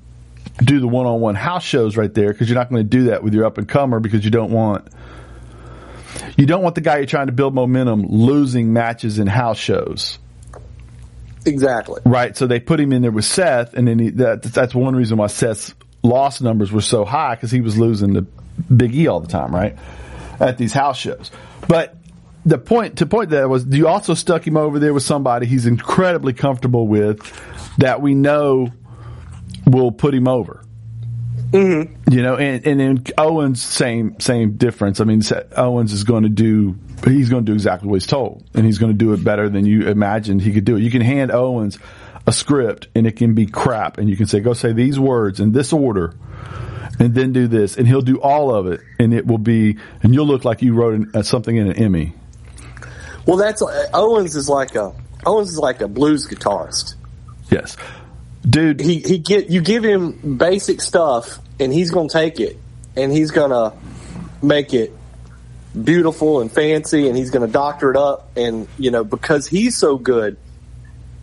do 0.64 0.80
the 0.80 0.88
one-on-one 0.88 1.34
house 1.34 1.64
shows 1.64 1.96
right 1.96 2.12
there 2.12 2.32
because 2.32 2.48
you're 2.48 2.58
not 2.58 2.70
going 2.70 2.82
to 2.82 2.88
do 2.88 3.04
that 3.04 3.22
with 3.22 3.34
your 3.34 3.44
up 3.44 3.58
and 3.58 3.68
comer 3.68 4.00
because 4.00 4.24
you 4.24 4.30
don't 4.30 4.50
want 4.50 4.88
you 6.36 6.46
don't 6.46 6.62
want 6.62 6.74
the 6.74 6.80
guy 6.80 6.96
you're 6.96 7.06
trying 7.06 7.26
to 7.26 7.32
build 7.32 7.54
momentum 7.54 8.06
losing 8.06 8.72
matches 8.72 9.18
in 9.18 9.26
house 9.26 9.58
shows. 9.58 10.18
Exactly. 11.46 12.00
Right. 12.04 12.36
So 12.36 12.46
they 12.46 12.60
put 12.60 12.80
him 12.80 12.92
in 12.92 13.02
there 13.02 13.10
with 13.10 13.24
Seth, 13.24 13.74
and 13.74 13.86
then 13.88 13.98
he, 13.98 14.10
that, 14.10 14.42
that's 14.42 14.74
one 14.74 14.94
reason 14.94 15.18
why 15.18 15.28
Seth's 15.28 15.74
loss 16.02 16.40
numbers 16.40 16.72
were 16.72 16.80
so 16.80 17.04
high 17.04 17.34
because 17.34 17.50
he 17.50 17.60
was 17.60 17.78
losing 17.78 18.14
to 18.14 18.22
Big 18.74 18.94
E 18.94 19.06
all 19.06 19.20
the 19.20 19.28
time, 19.28 19.54
right? 19.54 19.76
At 20.38 20.58
these 20.58 20.72
house 20.72 20.98
shows. 20.98 21.30
But 21.68 21.96
the 22.44 22.58
point 22.58 22.98
to 22.98 23.06
point 23.06 23.30
that 23.30 23.48
was 23.48 23.66
you 23.66 23.86
also 23.86 24.14
stuck 24.14 24.46
him 24.46 24.56
over 24.56 24.78
there 24.78 24.94
with 24.94 25.02
somebody 25.02 25.46
he's 25.46 25.66
incredibly 25.66 26.32
comfortable 26.32 26.88
with 26.88 27.20
that 27.76 28.00
we 28.00 28.14
know 28.14 28.70
will 29.66 29.92
put 29.92 30.14
him 30.14 30.26
over. 30.26 30.62
Mm-hmm. 31.52 32.12
You 32.12 32.22
know, 32.22 32.36
and 32.36 32.64
and 32.66 32.80
then 32.80 33.04
Owens 33.18 33.60
same 33.62 34.20
same 34.20 34.56
difference. 34.56 35.00
I 35.00 35.04
mean, 35.04 35.22
Owens 35.56 35.92
is 35.92 36.04
going 36.04 36.22
to 36.22 36.28
do 36.28 36.78
he's 37.04 37.28
going 37.28 37.44
to 37.44 37.50
do 37.50 37.54
exactly 37.54 37.88
what 37.88 37.96
he's 37.96 38.06
told, 38.06 38.44
and 38.54 38.64
he's 38.64 38.78
going 38.78 38.92
to 38.92 38.98
do 38.98 39.12
it 39.12 39.24
better 39.24 39.48
than 39.48 39.66
you 39.66 39.88
imagined 39.88 40.42
he 40.42 40.52
could 40.52 40.64
do 40.64 40.76
it. 40.76 40.82
You 40.82 40.90
can 40.90 41.00
hand 41.00 41.32
Owens 41.32 41.78
a 42.26 42.32
script, 42.32 42.88
and 42.94 43.06
it 43.06 43.16
can 43.16 43.34
be 43.34 43.46
crap, 43.46 43.98
and 43.98 44.08
you 44.08 44.16
can 44.16 44.26
say, 44.26 44.40
"Go 44.40 44.52
say 44.52 44.72
these 44.72 44.98
words 44.98 45.40
in 45.40 45.52
this 45.52 45.72
order." 45.72 46.14
And 46.98 47.14
then 47.14 47.32
do 47.32 47.48
this, 47.48 47.78
and 47.78 47.88
he'll 47.88 48.02
do 48.02 48.20
all 48.20 48.54
of 48.54 48.66
it, 48.66 48.82
and 48.98 49.14
it 49.14 49.26
will 49.26 49.38
be, 49.38 49.78
and 50.02 50.12
you'll 50.12 50.26
look 50.26 50.44
like 50.44 50.60
you 50.60 50.74
wrote 50.74 50.94
an, 50.96 51.10
uh, 51.14 51.22
something 51.22 51.56
in 51.56 51.68
an 51.68 51.76
Emmy. 51.76 52.12
Well, 53.24 53.38
that's 53.38 53.62
Owens 53.94 54.36
is 54.36 54.50
like 54.50 54.74
a 54.74 54.92
Owens 55.24 55.50
is 55.50 55.58
like 55.58 55.80
a 55.80 55.88
blues 55.88 56.28
guitarist. 56.28 56.96
Yes, 57.50 57.78
dude. 58.48 58.80
He 58.80 59.00
he 59.00 59.18
get 59.18 59.50
you 59.50 59.60
give 59.60 59.84
him 59.84 60.36
basic 60.36 60.80
stuff, 60.80 61.38
and 61.58 61.72
he's 61.72 61.90
gonna 61.90 62.08
take 62.08 62.40
it, 62.40 62.58
and 62.96 63.12
he's 63.12 63.30
gonna 63.30 63.72
make 64.42 64.74
it 64.74 64.92
beautiful 65.84 66.40
and 66.40 66.50
fancy, 66.50 67.08
and 67.08 67.16
he's 67.16 67.30
gonna 67.30 67.46
doctor 67.46 67.90
it 67.90 67.96
up, 67.96 68.30
and 68.36 68.68
you 68.78 68.90
know 68.90 69.04
because 69.04 69.46
he's 69.46 69.76
so 69.76 69.96
good, 69.96 70.36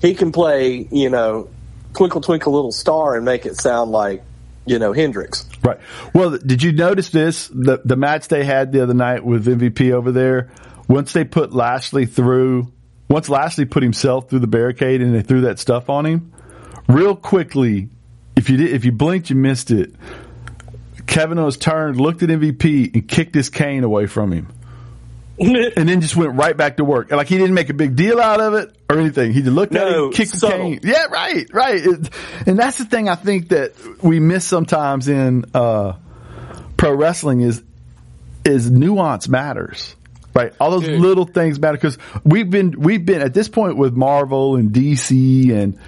he 0.01 0.13
can 0.13 0.31
play 0.31 0.87
you 0.91 1.09
know 1.09 1.49
Twinkle 1.95 2.21
Twinkle 2.21 2.53
Little 2.53 2.71
Star 2.71 3.15
and 3.15 3.25
make 3.25 3.45
it 3.45 3.55
sound 3.55 3.91
like 3.91 4.23
you 4.65 4.79
know 4.79 4.93
Hendrix. 4.93 5.45
Right. 5.63 5.79
Well, 6.13 6.37
did 6.37 6.61
you 6.61 6.71
notice 6.71 7.09
this? 7.09 7.47
The 7.47 7.81
the 7.83 7.95
match 7.95 8.27
they 8.27 8.43
had 8.43 8.71
the 8.71 8.83
other 8.83 8.93
night 8.93 9.25
with 9.25 9.45
MVP 9.45 9.91
over 9.91 10.11
there. 10.11 10.51
Once 10.87 11.11
they 11.11 11.25
put 11.25 11.51
Lashley 11.51 12.05
through, 12.05 12.71
once 13.09 13.27
Lashley 13.27 13.65
put 13.65 13.83
himself 13.83 14.29
through 14.29 14.39
the 14.39 14.47
barricade 14.47 15.01
and 15.01 15.13
they 15.13 15.21
threw 15.21 15.41
that 15.41 15.59
stuff 15.59 15.89
on 15.89 16.05
him, 16.05 16.31
real 16.87 17.15
quickly, 17.15 17.89
if 18.35 18.49
you 18.49 18.57
did, 18.57 18.71
if 18.71 18.85
you 18.85 18.91
blinked, 18.91 19.29
you 19.29 19.35
missed 19.35 19.71
it. 19.71 19.93
Kevin 21.05 21.39
Owens 21.39 21.57
turned, 21.57 21.99
looked 21.99 22.21
at 22.23 22.29
MVP, 22.29 22.93
and 22.93 23.07
kicked 23.07 23.33
his 23.33 23.49
cane 23.49 23.83
away 23.83 24.07
from 24.07 24.31
him. 24.31 24.47
and 25.39 25.87
then 25.87 26.01
just 26.01 26.15
went 26.15 26.33
right 26.33 26.57
back 26.57 26.77
to 26.77 26.83
work. 26.83 27.11
Like 27.11 27.27
he 27.27 27.37
didn't 27.37 27.53
make 27.53 27.69
a 27.69 27.73
big 27.73 27.95
deal 27.95 28.19
out 28.19 28.39
of 28.39 28.55
it 28.55 28.75
or 28.89 28.97
anything. 28.99 29.33
He 29.33 29.41
just 29.41 29.53
looked 29.53 29.75
at 29.75 29.87
No, 29.87 30.07
it, 30.09 30.15
kicked 30.15 30.39
the 30.39 30.47
cane. 30.49 30.79
Yeah, 30.83 31.05
right, 31.11 31.47
right. 31.53 31.75
It- 31.85 32.09
and 32.47 32.57
that's 32.57 32.79
the 32.79 32.85
thing 32.85 33.07
I 33.07 33.13
think 33.15 33.49
that 33.49 33.73
we 34.03 34.19
miss 34.19 34.45
sometimes 34.45 35.07
in 35.07 35.45
uh, 35.53 35.93
pro 36.75 36.93
wrestling 36.93 37.41
is 37.41 37.63
is 38.43 38.71
nuance 38.71 39.27
matters. 39.27 39.95
Right, 40.33 40.53
all 40.59 40.71
those 40.71 40.83
Dude. 40.83 41.01
little 41.01 41.25
things 41.25 41.59
matter 41.59 41.77
because 41.77 41.97
we've 42.23 42.49
been 42.49 42.79
we've 42.79 43.03
been 43.05 43.21
at 43.21 43.33
this 43.33 43.47
point 43.49 43.77
with 43.77 43.95
Marvel 43.95 44.55
and 44.55 44.71
DC 44.71 45.51
and 45.51 45.79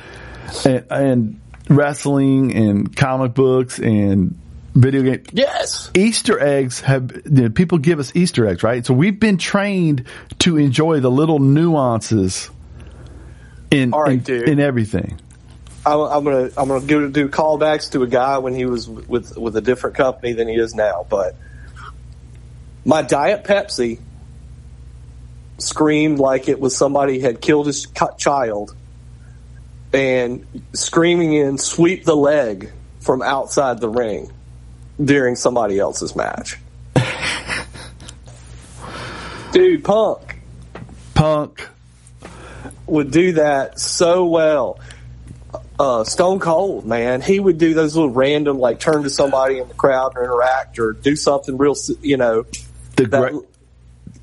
and, 0.65 0.85
and 0.89 1.41
wrestling 1.69 2.55
and 2.55 2.95
comic 2.95 3.33
books 3.33 3.79
and 3.79 4.38
video 4.73 5.01
game 5.01 5.23
yes. 5.33 5.91
Easter 5.95 6.39
eggs 6.39 6.79
have 6.81 7.12
you 7.25 7.31
know, 7.31 7.49
people 7.49 7.77
give 7.77 7.99
us 7.99 8.15
Easter 8.15 8.47
eggs, 8.47 8.63
right? 8.63 8.85
So 8.85 8.93
we've 8.93 9.19
been 9.19 9.38
trained 9.38 10.05
to 10.39 10.57
enjoy 10.57 10.99
the 10.99 11.12
little 11.12 11.39
nuances 11.39 12.49
in 13.71 13.93
All 13.93 14.03
right, 14.03 14.13
in, 14.13 14.19
dude. 14.19 14.49
in 14.49 14.59
everything. 14.59 15.19
I'm, 15.85 15.99
I'm 15.99 16.23
gonna 16.23 16.49
I'm 16.57 16.67
gonna 16.67 16.85
do, 16.85 17.09
do 17.09 17.29
callbacks 17.29 17.91
to 17.91 18.03
a 18.03 18.07
guy 18.07 18.38
when 18.39 18.53
he 18.53 18.65
was 18.65 18.88
with 18.88 19.38
with 19.38 19.55
a 19.55 19.62
different 19.62 19.95
company 19.95 20.33
than 20.33 20.47
he 20.47 20.55
is 20.55 20.75
now. 20.75 21.05
But 21.09 21.35
my 22.85 23.01
Diet 23.01 23.43
Pepsi 23.43 23.99
screamed 25.57 26.19
like 26.19 26.47
it 26.47 26.59
was 26.59 26.75
somebody 26.75 27.19
had 27.19 27.41
killed 27.41 27.67
his 27.67 27.88
child, 28.17 28.75
and 29.93 30.45
screaming 30.73 31.34
in 31.34 31.58
"sweep 31.58 32.06
the 32.06 32.15
leg" 32.15 32.71
from 32.99 33.21
outside 33.21 33.80
the 33.80 33.89
ring 33.89 34.32
during 35.04 35.36
somebody 35.36 35.80
else's 35.80 36.15
match. 36.15 36.58
Dude, 39.52 39.84
Punk 39.84 40.30
Punk, 41.19 41.67
would 42.88 43.12
do 43.12 43.34
that 43.34 43.78
so 43.78 44.25
well. 44.25 44.80
Uh, 45.78 46.06
Stone 46.06 46.39
Cold, 46.39 46.86
man, 46.86 47.19
he 47.19 47.41
would 47.41 47.58
do 47.58 47.73
those 47.73 47.93
little 47.93 48.10
random, 48.10 48.58
like 48.58 48.80
turn 48.80 49.04
to 49.04 49.10
somebody 49.10 49.58
in 49.58 49.67
the 49.67 49.73
crowd 49.73 50.13
or 50.15 50.23
interact 50.23 50.80
or 50.80 50.93
do 50.93 51.17
something 51.17 51.58
real, 51.58 51.75
you 52.02 52.15
know, 52.15 52.45
the 52.95 53.06
that, 53.08 53.32
great, 53.34 53.43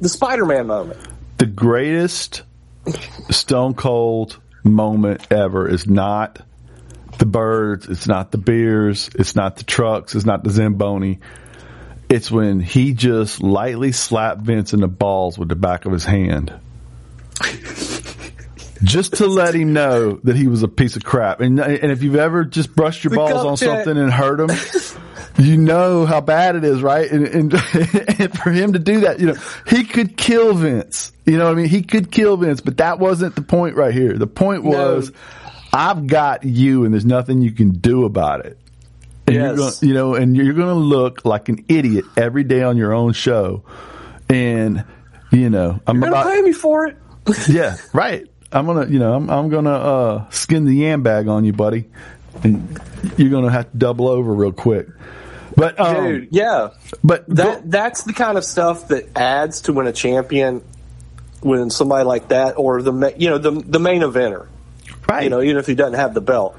the 0.00 0.08
Spider-Man 0.08 0.66
moment. 0.66 0.98
the 1.36 1.44
greatest 1.44 2.44
Stone 3.28 3.74
Cold 3.74 4.40
moment 4.66 5.26
ever 5.30 5.68
is 5.68 5.86
not 5.86 6.40
the 7.18 7.26
birds, 7.26 7.88
it's 7.88 8.06
not 8.06 8.30
the 8.30 8.38
beers, 8.38 9.10
it's 9.14 9.34
not 9.34 9.56
the 9.56 9.64
trucks, 9.64 10.14
it's 10.14 10.26
not 10.26 10.44
the 10.44 10.50
Zamboni. 10.50 11.20
It's 12.08 12.30
when 12.30 12.60
he 12.60 12.92
just 12.92 13.42
lightly 13.42 13.92
slapped 13.92 14.42
Vince 14.42 14.72
in 14.72 14.80
the 14.80 14.88
balls 14.88 15.38
with 15.38 15.48
the 15.48 15.56
back 15.56 15.86
of 15.86 15.92
his 15.92 16.04
hand. 16.04 16.52
just 18.82 19.14
to 19.14 19.26
let 19.26 19.54
him 19.54 19.72
know 19.72 20.20
that 20.24 20.36
he 20.36 20.46
was 20.46 20.62
a 20.62 20.68
piece 20.68 20.96
of 20.96 21.04
crap. 21.04 21.40
And 21.40 21.58
and 21.58 21.90
if 21.90 22.02
you've 22.02 22.16
ever 22.16 22.44
just 22.44 22.74
brushed 22.74 23.04
your 23.04 23.10
The 23.10 23.16
balls 23.16 23.44
on 23.44 23.56
check. 23.56 23.84
something 23.84 24.00
and 24.00 24.12
hurt 24.12 24.40
him, 24.40 24.48
you 25.38 25.56
know 25.56 26.06
how 26.06 26.20
bad 26.20 26.56
it 26.56 26.64
is, 26.64 26.82
right? 26.82 27.10
And, 27.10 27.26
and, 27.26 27.52
and 28.20 28.38
for 28.38 28.50
him 28.50 28.72
to 28.74 28.78
do 28.78 29.00
that, 29.00 29.20
you 29.20 29.26
know, 29.26 29.34
he 29.66 29.84
could 29.84 30.16
kill 30.16 30.54
Vince. 30.54 31.12
You 31.24 31.36
know 31.38 31.44
what 31.44 31.52
I 31.52 31.54
mean? 31.54 31.68
He 31.68 31.82
could 31.82 32.10
kill 32.10 32.36
Vince, 32.36 32.60
but 32.60 32.78
that 32.78 32.98
wasn't 32.98 33.34
the 33.34 33.42
point 33.42 33.76
right 33.76 33.92
here. 33.92 34.14
The 34.16 34.26
point 34.26 34.64
No. 34.64 34.70
was, 34.96 35.12
I've 35.72 36.06
got 36.06 36.44
you 36.44 36.84
and 36.84 36.94
there's 36.94 37.04
nothing 37.04 37.42
you 37.42 37.52
can 37.52 37.70
do 37.72 38.04
about 38.04 38.46
it. 38.46 38.58
And 39.26 39.34
you're 39.36 39.56
Yes. 39.56 39.80
gonna, 39.80 39.88
you 39.88 39.94
know, 39.94 40.14
and 40.14 40.36
you're 40.36 40.54
going 40.54 40.68
to 40.68 40.74
look 40.74 41.24
like 41.24 41.48
an 41.48 41.64
idiot 41.68 42.04
every 42.16 42.44
day 42.44 42.62
on 42.62 42.76
your 42.76 42.92
own 42.94 43.12
show. 43.12 43.64
And, 44.28 44.84
you 45.32 45.50
know, 45.50 45.80
I'm 45.86 45.96
You're 46.00 46.08
about, 46.08 46.24
gonna 46.24 46.36
pay 46.36 46.42
me 46.42 46.52
for 46.52 46.86
it. 46.86 46.96
yeah, 47.48 47.76
right. 47.92 48.26
I'm 48.52 48.66
gonna, 48.66 48.86
you 48.86 48.98
know, 49.00 49.12
I'm, 49.14 49.28
I'm 49.28 49.48
gonna 49.48 49.72
uh, 49.72 50.30
skin 50.30 50.64
the 50.64 50.72
yam 50.74 51.02
bag 51.02 51.26
on 51.26 51.44
you, 51.44 51.52
buddy, 51.52 51.86
and 52.44 52.80
you're 53.16 53.30
gonna 53.30 53.50
have 53.50 53.70
to 53.72 53.76
double 53.76 54.06
over 54.08 54.32
real 54.32 54.52
quick. 54.52 54.86
But, 55.54 55.78
um, 55.78 56.04
Dude, 56.04 56.28
yeah. 56.32 56.70
but 57.04 57.24
That 57.28 57.70
that's 57.70 58.02
the 58.04 58.12
kind 58.12 58.36
of 58.38 58.44
stuff 58.44 58.88
that 58.88 59.16
adds 59.16 59.62
to 59.62 59.72
when 59.72 59.86
a 59.86 59.92
champion, 59.92 60.62
when 61.40 61.70
somebody 61.70 62.04
like 62.04 62.28
that, 62.28 62.54
or 62.58 62.82
the 62.82 63.14
you 63.16 63.30
know 63.30 63.38
the 63.38 63.50
the 63.52 63.78
main 63.78 64.00
eventer, 64.02 64.46
right, 65.08 65.24
you 65.24 65.30
know, 65.30 65.40
even 65.40 65.56
if 65.58 65.66
he 65.66 65.74
doesn't 65.74 65.94
have 65.98 66.14
the 66.14 66.20
belt, 66.20 66.56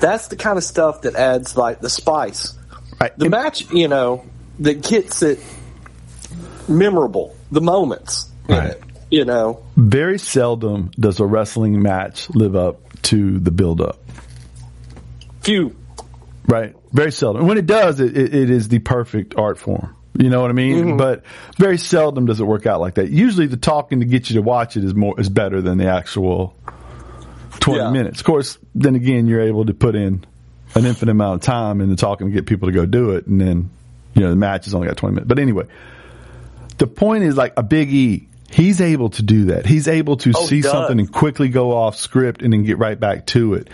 that's 0.00 0.28
the 0.28 0.36
kind 0.36 0.58
of 0.58 0.64
stuff 0.64 1.02
that 1.02 1.14
adds 1.16 1.56
like 1.56 1.80
the 1.80 1.90
spice. 1.90 2.54
right. 3.00 3.16
The 3.18 3.24
And- 3.24 3.30
match, 3.32 3.70
you 3.72 3.88
know, 3.88 4.24
that 4.60 4.82
gets 4.82 5.22
it 5.22 5.40
memorable, 6.68 7.34
the 7.50 7.60
moments, 7.60 8.30
Right. 8.48 8.70
it, 8.70 8.82
you 9.10 9.24
know. 9.24 9.60
very 9.76 10.18
seldom 10.18 10.90
does 10.98 11.20
a 11.20 11.26
wrestling 11.26 11.82
match 11.82 12.28
live 12.30 12.54
up 12.56 12.80
to 13.02 13.38
the 13.38 13.50
build 13.50 13.80
up. 13.80 13.98
Few, 15.40 15.74
Right. 16.46 16.74
Very 16.92 17.10
seldom. 17.12 17.46
When 17.46 17.56
it 17.58 17.66
does, 17.66 18.00
it, 18.00 18.16
it, 18.16 18.34
it 18.34 18.50
is 18.50 18.68
the 18.68 18.78
perfect 18.80 19.34
art 19.36 19.58
form. 19.58 19.96
You 20.16 20.30
know 20.30 20.40
what 20.40 20.50
I 20.50 20.54
mean? 20.54 20.84
Mm-hmm. 20.84 20.96
But 20.96 21.24
very 21.58 21.76
seldom 21.78 22.26
does 22.26 22.38
it 22.38 22.44
work 22.44 22.66
out 22.66 22.80
like 22.80 22.94
that. 22.94 23.10
Usually 23.10 23.46
the 23.46 23.56
talking 23.56 24.00
to 24.00 24.06
get 24.06 24.30
you 24.30 24.34
to 24.36 24.42
watch 24.42 24.76
it 24.76 24.84
is 24.84 24.94
more, 24.94 25.18
is 25.18 25.28
better 25.28 25.60
than 25.60 25.78
the 25.78 25.86
actual 25.88 26.54
20 27.60 27.80
Yeah. 27.80 27.90
minutes. 27.90 28.20
Of 28.20 28.26
course, 28.26 28.58
then 28.74 28.94
again, 28.94 29.26
you're 29.26 29.40
able 29.40 29.64
to 29.66 29.74
put 29.74 29.96
in 29.96 30.24
an 30.76 30.84
infinite 30.86 31.10
amount 31.12 31.36
of 31.36 31.40
time 31.42 31.80
in 31.80 31.88
the 31.90 31.96
talking 31.96 32.28
to 32.28 32.32
get 32.32 32.46
people 32.46 32.68
to 32.68 32.72
go 32.72 32.86
do 32.86 33.12
it. 33.12 33.26
And 33.26 33.40
then, 33.40 33.70
you 34.14 34.22
know, 34.22 34.30
the 34.30 34.36
match 34.36 34.66
has 34.66 34.74
only 34.74 34.86
got 34.86 34.96
20 34.96 35.14
minutes. 35.14 35.28
But 35.28 35.38
anyway, 35.40 35.64
the 36.78 36.86
point 36.86 37.24
is 37.24 37.36
like 37.36 37.54
a 37.56 37.62
big 37.62 37.92
E. 37.92 38.28
He's 38.50 38.80
able 38.80 39.10
to 39.10 39.22
do 39.24 39.46
that. 39.46 39.66
He's 39.66 39.88
able 39.88 40.16
to 40.18 40.32
Oh, 40.36 40.46
see 40.46 40.62
something 40.62 41.00
and 41.00 41.10
quickly 41.10 41.48
go 41.48 41.72
off 41.76 41.96
script 41.96 42.40
and 42.42 42.52
then 42.52 42.62
get 42.62 42.78
right 42.78 42.98
back 42.98 43.26
to 43.28 43.54
it. 43.54 43.68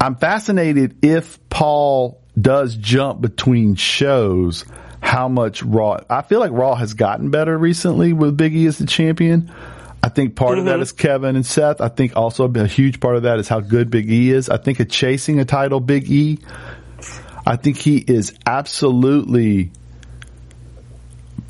I'm 0.00 0.16
fascinated 0.16 1.04
if 1.04 1.38
Paul 1.50 2.20
does 2.40 2.76
jump 2.76 3.20
between 3.20 3.74
shows, 3.74 4.64
how 5.00 5.28
much 5.28 5.62
Raw. 5.62 6.00
I 6.08 6.22
feel 6.22 6.38
like 6.40 6.52
Raw 6.52 6.74
has 6.76 6.94
gotten 6.94 7.30
better 7.30 7.56
recently 7.56 8.12
with 8.12 8.36
Big 8.36 8.54
E 8.54 8.66
as 8.66 8.78
the 8.78 8.86
champion. 8.86 9.50
I 10.02 10.08
think 10.08 10.36
part 10.36 10.52
of 10.58 10.64
Mm-hmm. 10.64 10.68
that 10.68 10.80
is 10.80 10.92
Kevin 10.92 11.34
and 11.34 11.44
Seth. 11.44 11.80
I 11.80 11.88
think 11.88 12.16
also 12.16 12.48
a 12.52 12.66
huge 12.66 13.00
part 13.00 13.16
of 13.16 13.24
that 13.24 13.40
is 13.40 13.48
how 13.48 13.58
good 13.60 13.90
Big 13.90 14.08
E 14.10 14.30
is. 14.30 14.48
I 14.48 14.56
think 14.56 14.78
a 14.78 14.84
chasing 14.84 15.40
a 15.40 15.44
title 15.44 15.80
Big 15.80 16.08
E, 16.10 16.38
I 17.44 17.56
think 17.56 17.76
he 17.78 17.96
is 17.96 18.34
absolutely 18.46 19.72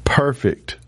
perfect 0.05 0.79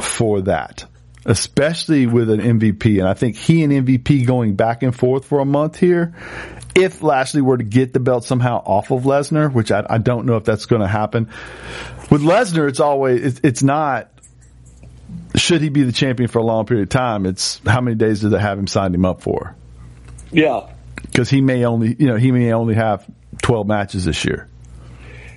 for 0.00 0.42
that, 0.42 0.86
especially 1.24 2.06
with 2.06 2.30
an 2.30 2.40
MVP. 2.40 2.98
And 2.98 3.08
I 3.08 3.14
think 3.14 3.36
he 3.36 3.62
and 3.62 3.72
MVP 3.72 4.26
going 4.26 4.56
back 4.56 4.82
and 4.82 4.94
forth 4.94 5.24
for 5.26 5.40
a 5.40 5.44
month 5.44 5.78
here. 5.78 6.14
If 6.74 7.02
Lashley 7.02 7.42
were 7.42 7.58
to 7.58 7.64
get 7.64 7.92
the 7.92 8.00
belt 8.00 8.24
somehow 8.24 8.62
off 8.64 8.90
of 8.90 9.02
Lesnar, 9.02 9.52
which 9.52 9.72
I, 9.72 9.84
I 9.88 9.98
don't 9.98 10.26
know 10.26 10.36
if 10.36 10.44
that's 10.44 10.66
going 10.66 10.82
to 10.82 10.88
happen. 10.88 11.28
With 12.10 12.22
Lesnar, 12.22 12.68
it's 12.68 12.80
always, 12.80 13.22
it's, 13.22 13.40
it's 13.42 13.62
not, 13.62 14.10
should 15.34 15.60
he 15.60 15.68
be 15.68 15.82
the 15.82 15.92
champion 15.92 16.28
for 16.28 16.38
a 16.38 16.44
long 16.44 16.66
period 16.66 16.84
of 16.84 16.88
time? 16.90 17.26
It's 17.26 17.60
how 17.66 17.80
many 17.80 17.96
days 17.96 18.20
do 18.20 18.28
they 18.28 18.40
have 18.40 18.58
him 18.58 18.66
signed 18.66 18.94
him 18.94 19.04
up 19.04 19.20
for? 19.20 19.54
yeah. 20.30 20.68
Because 21.02 21.28
he 21.30 21.40
may 21.40 21.64
only, 21.64 21.96
you 21.98 22.06
know, 22.06 22.16
he 22.16 22.30
may 22.30 22.52
only 22.52 22.74
have 22.74 23.04
12 23.42 23.66
matches 23.66 24.04
this 24.04 24.24
year. 24.24 24.48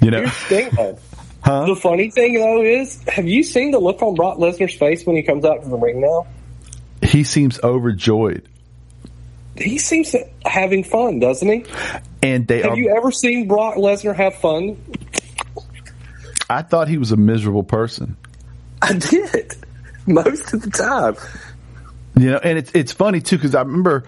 You 0.02 0.12
know, 0.12 0.20
Here's 0.20 0.32
the 0.32 0.46
thing, 0.46 0.70
though. 0.76 1.00
Huh? 1.44 1.66
The 1.66 1.76
funny 1.76 2.10
thing 2.10 2.36
though 2.36 2.62
is, 2.62 3.02
have 3.08 3.28
you 3.28 3.44
seen 3.44 3.72
the 3.72 3.80
look 3.80 4.02
on 4.02 4.16
Brock 4.16 4.38
Lesnar's 4.38 4.74
face 4.74 5.06
when 5.06 5.16
he 5.16 5.24
comes 5.24 5.46
out 5.46 5.64
to 5.64 5.70
the 5.70 5.78
ring 5.78 6.02
now? 6.02 6.28
He 7.02 7.24
seems 7.24 7.60
overjoyed. 7.62 8.48
He 9.56 9.78
seems 9.78 10.16
having 10.46 10.84
fun, 10.84 11.20
doesn't 11.20 11.48
he? 11.48 11.66
And 12.24 12.48
they 12.48 12.62
Have 12.62 12.72
are, 12.72 12.78
you 12.78 12.96
ever 12.96 13.12
seen 13.12 13.48
Brock 13.48 13.76
Lesnar 13.76 14.16
have 14.16 14.36
fun? 14.36 14.82
I 16.50 16.62
thought 16.62 16.88
he 16.88 16.98
was 16.98 17.12
a 17.12 17.18
miserable 17.18 17.64
person. 17.64 18.18
I 18.82 18.94
did 18.94 19.56
most 20.08 20.54
of 20.54 20.62
the 20.62 20.70
time. 20.70 21.16
You 22.16 22.32
know, 22.32 22.40
and 22.44 22.58
it's 22.58 22.72
it's 22.74 22.92
funny 22.92 23.22
too 23.22 23.38
because 23.38 23.56
I 23.56 23.62
remember 23.62 24.04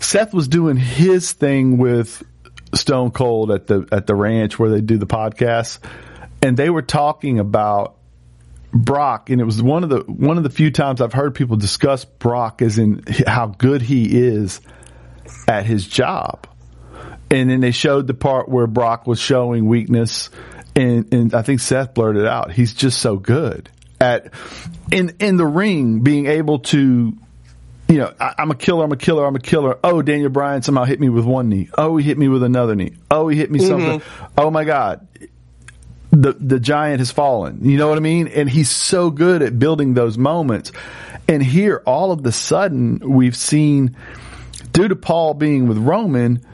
Seth 0.00 0.32
was 0.32 0.48
doing 0.48 0.76
his 0.76 1.32
thing 1.32 1.78
with 1.78 2.22
Stone 2.74 3.12
Cold 3.12 3.50
at 3.50 3.66
the 3.66 3.86
at 3.90 4.06
the 4.06 4.14
ranch 4.14 4.58
where 4.58 4.70
they 4.70 4.80
do 4.80 4.98
the 4.98 5.06
podcast, 5.06 5.78
and 6.42 6.56
they 6.56 6.68
were 6.68 6.82
talking 6.82 7.38
about 7.38 7.96
Brock, 8.72 9.30
and 9.30 9.40
it 9.40 9.44
was 9.44 9.62
one 9.62 9.84
of 9.84 9.90
the 9.90 10.00
one 10.00 10.38
of 10.38 10.44
the 10.44 10.50
few 10.50 10.70
times 10.70 11.00
I've 11.00 11.12
heard 11.12 11.34
people 11.34 11.56
discuss 11.56 12.04
Brock 12.04 12.62
as 12.62 12.78
in 12.78 13.04
how 13.26 13.46
good 13.46 13.82
he 13.82 14.18
is 14.18 14.60
at 15.46 15.64
his 15.64 15.86
job. 15.86 16.46
And 17.30 17.48
then 17.48 17.60
they 17.60 17.70
showed 17.70 18.06
the 18.06 18.14
part 18.14 18.48
where 18.48 18.66
Brock 18.66 19.06
was 19.06 19.18
showing 19.18 19.66
weakness, 19.66 20.28
and, 20.76 21.12
and 21.14 21.34
I 21.34 21.40
think 21.40 21.60
Seth 21.60 21.94
blurted 21.94 22.26
out, 22.26 22.52
he's 22.52 22.74
just 22.74 23.00
so 23.00 23.16
good 23.16 23.70
at 24.02 24.32
in 24.90 25.16
in 25.20 25.36
the 25.36 25.46
ring 25.46 26.00
being 26.00 26.26
able 26.26 26.58
to 26.58 27.16
you 27.88 27.98
know, 27.98 28.12
I, 28.18 28.34
I'm 28.38 28.50
a 28.50 28.54
killer, 28.54 28.84
I'm 28.84 28.92
a 28.92 28.96
killer, 28.96 29.26
I'm 29.26 29.36
a 29.36 29.40
killer. 29.40 29.78
Oh, 29.84 30.00
Daniel 30.00 30.30
Bryan 30.30 30.62
somehow 30.62 30.84
hit 30.84 30.98
me 30.98 31.10
with 31.10 31.26
one 31.26 31.50
knee. 31.50 31.68
Oh, 31.76 31.98
he 31.98 32.04
hit 32.04 32.16
me 32.16 32.26
with 32.26 32.42
another 32.42 32.74
knee. 32.74 32.94
Oh, 33.10 33.28
he 33.28 33.36
hit 33.36 33.50
me 33.50 33.58
mm-hmm. 33.58 33.68
something. 33.68 34.02
Oh 34.38 34.50
my 34.50 34.64
God. 34.64 35.06
The 36.12 36.34
the 36.34 36.60
giant 36.60 37.00
has 37.00 37.10
fallen. 37.10 37.64
You 37.64 37.78
know 37.78 37.88
what 37.88 37.96
I 37.96 38.02
mean? 38.02 38.28
And 38.28 38.48
he's 38.48 38.70
so 38.70 39.10
good 39.10 39.42
at 39.42 39.58
building 39.58 39.94
those 39.94 40.16
moments. 40.18 40.70
And 41.26 41.42
here, 41.42 41.82
all 41.86 42.12
of 42.12 42.22
the 42.22 42.32
sudden, 42.32 42.98
we've 43.00 43.36
seen, 43.36 43.96
due 44.72 44.88
to 44.88 44.96
Paul 44.96 45.34
being 45.34 45.68
with 45.68 45.78
Roman, 45.78 46.44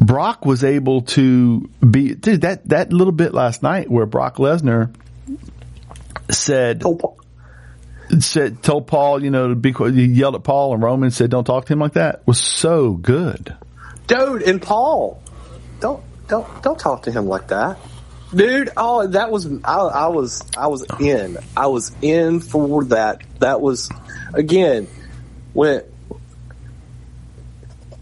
Brock 0.00 0.46
was 0.46 0.64
able 0.64 1.02
to 1.02 1.68
be 1.88 2.14
dude 2.14 2.42
that 2.42 2.68
that 2.68 2.92
little 2.92 3.12
bit 3.12 3.34
last 3.34 3.62
night 3.62 3.90
where 3.90 4.06
Brock 4.06 4.36
Lesnar 4.36 4.94
said 6.30 6.82
said 8.20 8.62
told 8.62 8.86
Paul 8.86 9.22
you 9.22 9.30
know 9.30 9.48
to 9.48 9.54
be 9.54 9.72
he 9.72 10.06
yelled 10.06 10.36
at 10.36 10.44
Paul 10.44 10.72
and 10.72 10.82
Roman 10.82 11.10
said 11.10 11.30
don't 11.30 11.44
talk 11.44 11.66
to 11.66 11.72
him 11.72 11.80
like 11.80 11.94
that 11.94 12.26
was 12.26 12.40
so 12.40 12.92
good, 12.92 13.54
dude. 14.06 14.42
And 14.42 14.62
Paul, 14.62 15.20
don't 15.80 16.02
don't 16.28 16.62
don't 16.62 16.78
talk 16.78 17.02
to 17.02 17.10
him 17.10 17.26
like 17.26 17.48
that, 17.48 17.76
dude. 18.34 18.70
Oh, 18.76 19.06
that 19.06 19.30
was 19.30 19.46
I, 19.64 19.76
I 19.76 20.06
was 20.08 20.44
I 20.56 20.66
was 20.68 20.84
in 21.00 21.38
I 21.56 21.66
was 21.66 21.92
in 22.02 22.40
for 22.40 22.84
that. 22.84 23.22
That 23.40 23.60
was 23.60 23.90
again 24.34 24.88
when 25.52 25.82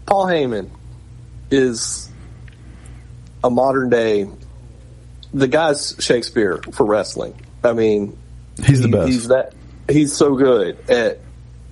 Paul 0.05 0.25
Heyman 0.25 0.69
is 1.51 2.09
a 3.43 3.49
modern 3.49 3.89
day. 3.89 4.29
The 5.33 5.47
guy's 5.47 5.95
Shakespeare 5.99 6.61
for 6.73 6.85
wrestling. 6.85 7.39
I 7.63 7.73
mean, 7.73 8.17
he's 8.65 8.81
the 8.81 8.87
best. 8.87 9.09
He's 9.09 9.27
that. 9.27 9.53
He's 9.89 10.13
so 10.13 10.35
good 10.35 10.89
at 10.89 11.19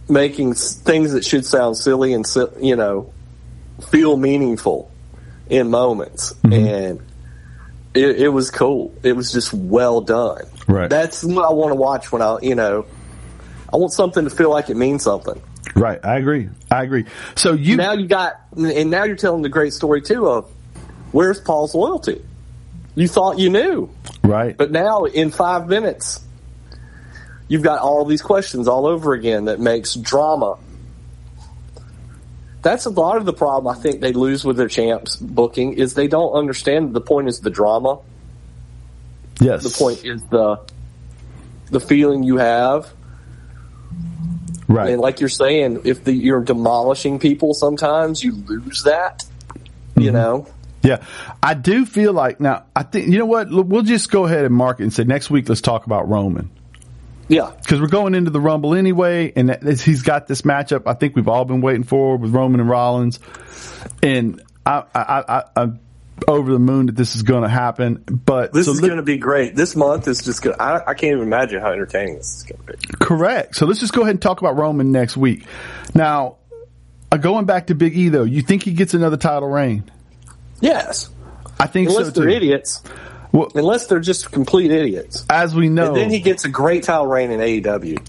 making 0.09 0.53
things 0.53 1.13
that 1.13 1.25
should 1.25 1.45
sound 1.45 1.77
silly 1.77 2.13
and 2.13 2.25
you 2.59 2.75
know 2.75 3.11
feel 3.89 4.17
meaningful 4.17 4.91
in 5.49 5.69
moments, 5.69 6.33
mm-hmm. 6.33 6.53
and 6.53 7.01
it, 7.95 8.21
it, 8.21 8.29
was 8.29 8.51
cool. 8.51 8.93
It 9.03 9.13
was 9.13 9.31
just 9.31 9.53
well 9.53 10.01
done. 10.01 10.43
Right. 10.67 10.89
That's 10.89 11.23
what 11.23 11.45
I 11.45 11.53
want 11.53 11.71
to 11.71 11.75
watch 11.75 12.11
when 12.11 12.21
I, 12.21 12.37
you 12.41 12.55
know, 12.55 12.85
I 13.71 13.77
want 13.77 13.93
something 13.93 14.23
to 14.23 14.29
feel 14.29 14.49
like 14.49 14.69
it 14.69 14.77
means 14.77 15.03
something. 15.03 15.41
Right. 15.75 15.99
I 16.03 16.17
agree. 16.17 16.49
I 16.71 16.83
agree. 16.83 17.05
So 17.35 17.53
you 17.53 17.75
now 17.77 17.93
you 17.93 18.07
got, 18.07 18.39
and 18.55 18.89
now 18.89 19.03
you're 19.03 19.15
telling 19.15 19.41
the 19.41 19.49
great 19.49 19.73
story 19.73 20.01
too 20.01 20.27
of 20.27 20.49
where's 21.11 21.39
Paul's 21.39 21.73
loyalty? 21.73 22.23
You 22.95 23.07
thought 23.07 23.39
you 23.39 23.49
knew. 23.49 23.89
Right. 24.23 24.55
But 24.55 24.71
now 24.71 25.03
in 25.03 25.31
five 25.31 25.67
minutes, 25.67 26.23
you've 27.47 27.63
got 27.63 27.79
all 27.79 28.05
these 28.05 28.21
questions 28.21 28.67
all 28.67 28.85
over 28.85 29.13
again 29.13 29.45
that 29.45 29.59
makes 29.59 29.95
drama. 29.95 30.57
That's 32.65 32.87
a 32.87 32.89
lot 32.89 33.17
of 33.17 33.25
the 33.25 33.31
problem 33.31 33.67
I 33.67 33.79
think 33.79 34.01
they 34.01 34.11
lose 34.11 34.43
with 34.43 34.57
their 34.57 34.67
champs 34.67 35.17
booking 35.17 35.73
is 35.73 35.93
they 35.93 36.07
don't 36.07 36.33
understand 36.33 36.95
the 36.95 36.99
point 36.99 37.27
is 37.27 37.39
the 37.39 37.51
drama. 37.51 37.99
Yes. 39.39 39.61
The 39.61 39.69
point 39.69 40.03
is 40.03 40.23
the 40.23 40.61
the 41.69 41.79
feeling 41.79 42.23
you 42.23 42.37
have. 42.37 42.91
Right. 44.67 44.89
And 44.89 44.99
like 44.99 45.19
you're 45.19 45.29
saying, 45.29 45.81
if 45.83 46.05
the, 46.05 46.11
you're 46.11 46.41
demolishing 46.41 47.19
people, 47.19 47.53
sometimes 47.53 48.23
you 48.23 48.31
lose 48.33 48.81
that. 48.81 49.23
Mm-hmm. 49.49 50.01
You 50.01 50.11
know. 50.11 50.47
Yeah, 50.81 51.05
I 51.43 51.53
do 51.53 51.85
feel 51.85 52.13
like 52.13 52.39
now. 52.39 52.65
I 52.75 52.81
think 52.81 53.09
you 53.09 53.19
know 53.19 53.27
what. 53.27 53.47
We'll 53.51 53.83
just 53.83 54.09
go 54.09 54.25
ahead 54.25 54.43
and 54.43 54.55
mark 54.55 54.79
it 54.79 54.83
and 54.83 54.91
say 54.91 55.03
next 55.03 55.29
week. 55.29 55.47
Let's 55.47 55.61
talk 55.61 55.85
about 55.85 56.09
Roman. 56.09 56.49
Yeah, 57.27 57.51
because 57.59 57.81
we're 57.81 57.87
going 57.87 58.13
into 58.13 58.31
the 58.31 58.39
Rumble 58.39 58.75
anyway, 58.75 59.33
and 59.35 59.57
he's 59.79 60.03
got 60.03 60.27
this 60.27 60.43
matchup. 60.43 60.83
I 60.85 60.93
think 60.93 61.15
we've 61.15 61.27
all 61.27 61.45
been 61.45 61.61
waiting 61.61 61.83
for 61.83 62.17
with 62.17 62.33
Roman 62.33 62.59
and 62.59 62.69
Rollins, 62.69 63.19
and 64.03 64.41
I, 64.65 64.83
I, 64.93 65.23
I, 65.27 65.43
I'm 65.55 65.79
over 66.27 66.51
the 66.51 66.59
moon 66.59 66.85
that 66.85 66.95
this 66.95 67.15
is 67.15 67.23
going 67.23 67.43
to 67.43 67.49
happen. 67.49 68.03
But 68.05 68.53
this 68.53 68.67
so 68.67 68.73
is 68.73 68.79
going 68.79 68.97
to 68.97 69.03
be 69.03 69.17
great. 69.17 69.55
This 69.55 69.75
month 69.75 70.07
is 70.07 70.23
just 70.23 70.41
going. 70.41 70.57
I, 70.59 70.81
I 70.87 70.93
can't 70.93 71.13
even 71.13 71.23
imagine 71.23 71.61
how 71.61 71.71
entertaining 71.71 72.15
this 72.15 72.37
is 72.37 72.43
going 72.43 72.65
to 72.65 72.77
be. 72.77 72.93
Correct. 72.99 73.55
So 73.55 73.65
let's 73.65 73.79
just 73.79 73.93
go 73.93 74.01
ahead 74.01 74.11
and 74.11 74.21
talk 74.21 74.41
about 74.41 74.57
Roman 74.57 74.91
next 74.91 75.17
week. 75.17 75.45
Now, 75.93 76.37
uh, 77.11 77.17
going 77.17 77.45
back 77.45 77.67
to 77.67 77.75
Big 77.75 77.95
E 77.97 78.09
though, 78.09 78.23
you 78.23 78.41
think 78.41 78.63
he 78.63 78.73
gets 78.73 78.93
another 78.93 79.17
title 79.17 79.49
reign? 79.49 79.89
Yes. 80.61 81.09
I 81.59 81.67
think 81.67 81.89
Unless 81.89 82.13
so 82.13 82.21
they're 82.21 82.29
idiots. 82.29 82.83
Well, 83.35 83.51
Unless 83.53 83.87
they're 83.87 83.99
just 83.99 84.31
complete 84.31 84.71
idiots. 84.71 85.25
As 85.29 85.53
we 85.53 85.67
know. 85.67 85.87
And 85.87 85.95
then 85.97 86.09
he 86.09 86.19
gets 86.21 86.45
a 86.45 86.49
great 86.49 86.83
title 86.83 87.05
reign 87.05 87.31
in 87.31 87.41
AEW. 87.41 87.99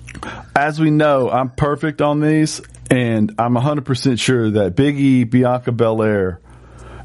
As 0.54 0.78
we 0.78 0.90
know, 0.90 1.28
I'm 1.28 1.50
perfect 1.50 2.00
on 2.00 2.20
these, 2.20 2.60
and 2.92 3.34
I'm 3.36 3.54
100% 3.54 4.20
sure 4.20 4.50
that 4.52 4.76
Big 4.76 4.96
E, 4.96 5.24
Bianca 5.24 5.72
Belair, 5.72 6.40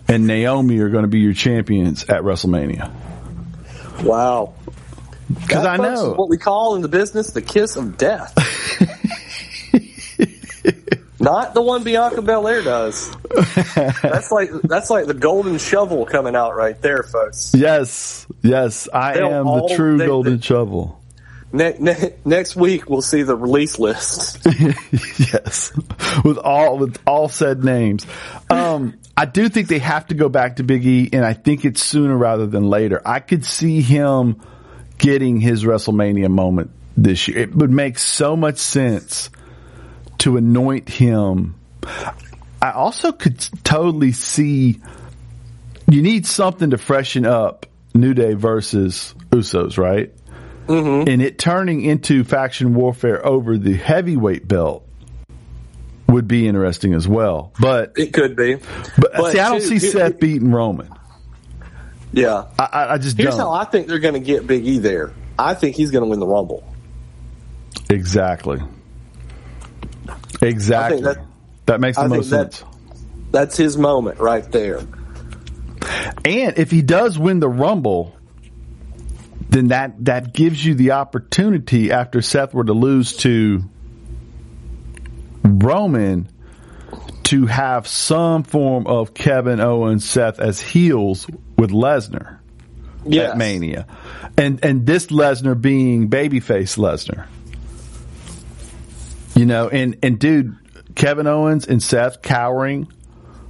and 0.07 0.27
Naomi 0.27 0.77
are 0.79 0.89
going 0.89 1.01
to 1.01 1.07
be 1.07 1.19
your 1.19 1.33
champions 1.33 2.03
at 2.03 2.21
WrestleMania. 2.21 2.91
Wow. 4.03 4.53
Because 5.27 5.65
I 5.65 5.77
know. 5.77 6.13
what 6.13 6.29
we 6.29 6.37
call 6.37 6.75
in 6.75 6.83
the 6.83 6.89
business 6.89 7.31
the 7.31 7.41
kiss 7.41 7.75
of 7.75 7.97
death. 7.97 8.35
Not 11.31 11.53
the 11.53 11.61
one 11.61 11.83
Bianca 11.85 12.21
Belair 12.21 12.61
does. 12.61 13.09
that's 14.01 14.33
like 14.33 14.49
that's 14.63 14.89
like 14.89 15.05
the 15.05 15.13
golden 15.13 15.59
shovel 15.59 16.05
coming 16.05 16.35
out 16.35 16.57
right 16.57 16.79
there, 16.81 17.03
folks. 17.03 17.53
Yes, 17.55 18.27
yes, 18.41 18.89
I 18.93 19.13
They'll 19.13 19.27
am 19.31 19.47
all, 19.47 19.69
the 19.69 19.75
true 19.75 19.97
they, 19.97 20.07
golden 20.07 20.35
they, 20.35 20.41
shovel. 20.41 21.01
Ne- 21.53 21.77
ne- 21.79 22.15
next 22.25 22.57
week 22.57 22.89
we'll 22.89 23.01
see 23.01 23.23
the 23.23 23.37
release 23.37 23.79
list. 23.79 24.45
yes, 24.45 25.71
with 26.25 26.37
all 26.37 26.77
with 26.77 26.99
all 27.07 27.29
said 27.29 27.63
names. 27.63 28.05
Um, 28.49 28.99
I 29.15 29.23
do 29.23 29.47
think 29.47 29.69
they 29.69 29.79
have 29.79 30.07
to 30.07 30.15
go 30.15 30.27
back 30.27 30.57
to 30.57 30.63
Big 30.63 30.85
E, 30.85 31.09
and 31.13 31.23
I 31.23 31.31
think 31.31 31.63
it's 31.63 31.81
sooner 31.81 32.17
rather 32.17 32.45
than 32.45 32.63
later. 32.65 33.01
I 33.05 33.21
could 33.21 33.45
see 33.45 33.79
him 33.79 34.41
getting 34.97 35.39
his 35.39 35.63
WrestleMania 35.63 36.29
moment 36.29 36.71
this 36.97 37.29
year. 37.29 37.37
It 37.37 37.55
would 37.55 37.71
make 37.71 37.99
so 37.99 38.35
much 38.35 38.57
sense 38.57 39.29
to 40.21 40.37
anoint 40.37 40.87
him. 40.87 41.55
I 42.61 42.71
also 42.71 43.11
could 43.11 43.39
totally 43.63 44.11
see 44.11 44.79
you 45.87 46.01
need 46.01 46.25
something 46.25 46.69
to 46.69 46.77
freshen 46.77 47.25
up 47.25 47.65
New 47.93 48.13
Day 48.13 48.33
versus 48.33 49.15
Usos, 49.31 49.77
right? 49.77 50.13
Mm-hmm. 50.67 51.09
And 51.09 51.21
it 51.21 51.39
turning 51.39 51.81
into 51.81 52.23
faction 52.23 52.75
warfare 52.75 53.25
over 53.25 53.57
the 53.57 53.73
heavyweight 53.73 54.47
belt 54.47 54.87
would 56.07 56.27
be 56.27 56.47
interesting 56.47 56.93
as 56.93 57.07
well. 57.07 57.51
But 57.59 57.93
it 57.97 58.13
could 58.13 58.35
be. 58.35 58.55
But, 58.97 59.13
but 59.13 59.31
see, 59.31 59.39
I 59.39 59.49
don't 59.49 59.61
see 59.61 59.79
Seth 59.79 60.19
beating 60.19 60.51
Roman. 60.51 60.89
Yeah, 62.13 62.45
I, 62.59 62.89
I 62.91 62.97
just 62.99 63.17
here's 63.17 63.35
don't. 63.35 63.47
how 63.47 63.51
I 63.53 63.65
think 63.65 63.87
they're 63.87 63.99
going 63.99 64.13
to 64.13 64.19
get 64.19 64.45
Big 64.45 64.67
E 64.67 64.77
there. 64.77 65.13
I 65.39 65.55
think 65.55 65.75
he's 65.75 65.89
going 65.89 66.03
to 66.03 66.09
win 66.09 66.19
the 66.19 66.27
Rumble. 66.27 66.63
Exactly. 67.89 68.61
Exactly. 70.41 71.01
That, 71.01 71.25
that, 71.65 71.79
makes 71.79 71.97
the 71.97 72.03
I 72.03 72.07
most 72.07 72.29
sense. 72.29 72.59
That, 72.59 72.67
that's 73.31 73.57
his 73.57 73.77
moment 73.77 74.19
right 74.19 74.49
there. 74.51 74.79
And 76.25 76.57
if 76.57 76.71
he 76.71 76.81
does 76.81 77.17
win 77.17 77.39
the 77.39 77.49
Rumble, 77.49 78.15
then 79.49 79.69
that 79.69 80.05
that 80.05 80.33
gives 80.33 80.63
you 80.63 80.75
the 80.75 80.91
opportunity 80.91 81.91
after 81.91 82.21
Seth 82.21 82.53
were 82.53 82.63
to 82.63 82.73
lose 82.73 83.17
to 83.17 83.63
Roman 85.43 86.29
to 87.23 87.45
have 87.45 87.87
some 87.87 88.43
form 88.43 88.87
of 88.87 89.13
Kevin 89.13 89.59
Owens 89.59 90.07
Seth 90.07 90.39
as 90.39 90.59
heels 90.59 91.27
with 91.57 91.71
Lesnar 91.71 92.39
yes. 93.05 93.31
at 93.31 93.37
Mania. 93.37 93.87
And 94.37 94.63
and 94.63 94.85
this 94.85 95.07
Lesnar 95.07 95.59
being 95.59 96.09
babyface 96.09 96.77
Lesnar. 96.77 97.27
You 99.41 99.47
know, 99.47 99.69
and, 99.69 99.97
and 100.03 100.19
dude, 100.19 100.55
Kevin 100.93 101.25
Owens 101.25 101.65
and 101.65 101.81
Seth 101.81 102.21
cowering 102.21 102.87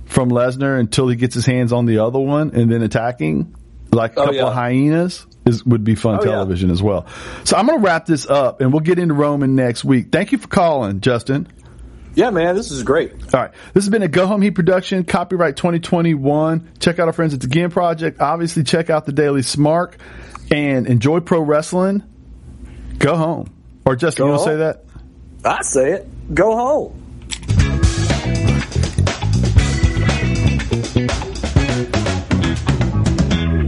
from 0.06 0.30
Lesnar 0.30 0.80
until 0.80 1.10
he 1.10 1.18
gets 1.18 1.36
his 1.36 1.46
hands 1.46 1.74
on 1.74 1.86
the 1.86 1.98
other 1.98 2.18
one 2.18 2.52
and 2.56 2.72
then 2.72 2.82
attacking 2.82 3.54
like 3.92 4.12
a 4.12 4.22
oh, 4.22 4.24
couple 4.24 4.36
yeah. 4.36 4.48
of 4.48 4.54
hyenas 4.54 5.28
is 5.46 5.66
would 5.66 5.84
be 5.84 5.96
fun 5.96 6.20
oh, 6.22 6.24
television 6.24 6.70
yeah. 6.70 6.74
as 6.76 6.82
well. 6.82 7.08
So 7.44 7.58
I'm 7.58 7.66
going 7.66 7.78
to 7.78 7.84
wrap 7.84 8.06
this 8.06 8.26
up 8.26 8.62
and 8.62 8.72
we'll 8.72 8.80
get 8.80 9.00
into 9.00 9.16
Roman 9.16 9.58
next 9.58 9.84
week. 9.84 10.14
Thank 10.14 10.32
you 10.32 10.38
for 10.38 10.48
calling, 10.48 11.02
Justin. 11.02 11.46
Yeah, 12.16 12.30
man, 12.30 12.56
this 12.56 12.72
is 12.72 12.84
great. 12.84 13.12
All 13.12 13.42
right. 13.42 13.52
This 13.74 13.84
has 13.84 13.90
been 13.90 14.02
a 14.02 14.08
Go 14.08 14.28
Home 14.28 14.42
Heat 14.42 14.52
production, 14.52 15.04
copyright 15.04 15.58
2021. 15.58 16.72
Check 16.80 17.00
out 17.00 17.08
our 17.10 17.14
friends 17.14 17.34
at 17.34 17.42
the 17.42 17.48
Game 17.48 17.70
Project. 17.70 18.22
Obviously, 18.22 18.64
check 18.64 18.90
out 18.90 19.06
the 19.06 19.12
Daily 19.12 19.42
Smark 19.42 19.96
and 20.50 20.88
enjoy 20.88 21.20
pro 21.20 21.42
wrestling. 21.42 22.02
Go 22.98 23.18
home. 23.18 23.54
Or 23.86 23.98
Justin, 23.98 24.24
Go 24.24 24.28
you 24.28 24.32
want 24.38 24.44
to 24.46 24.52
say 24.52 24.58
that? 24.60 24.86
I 25.44 25.62
say 25.64 25.94
it. 25.94 26.36
Go 26.36 26.56
home. 26.56 27.01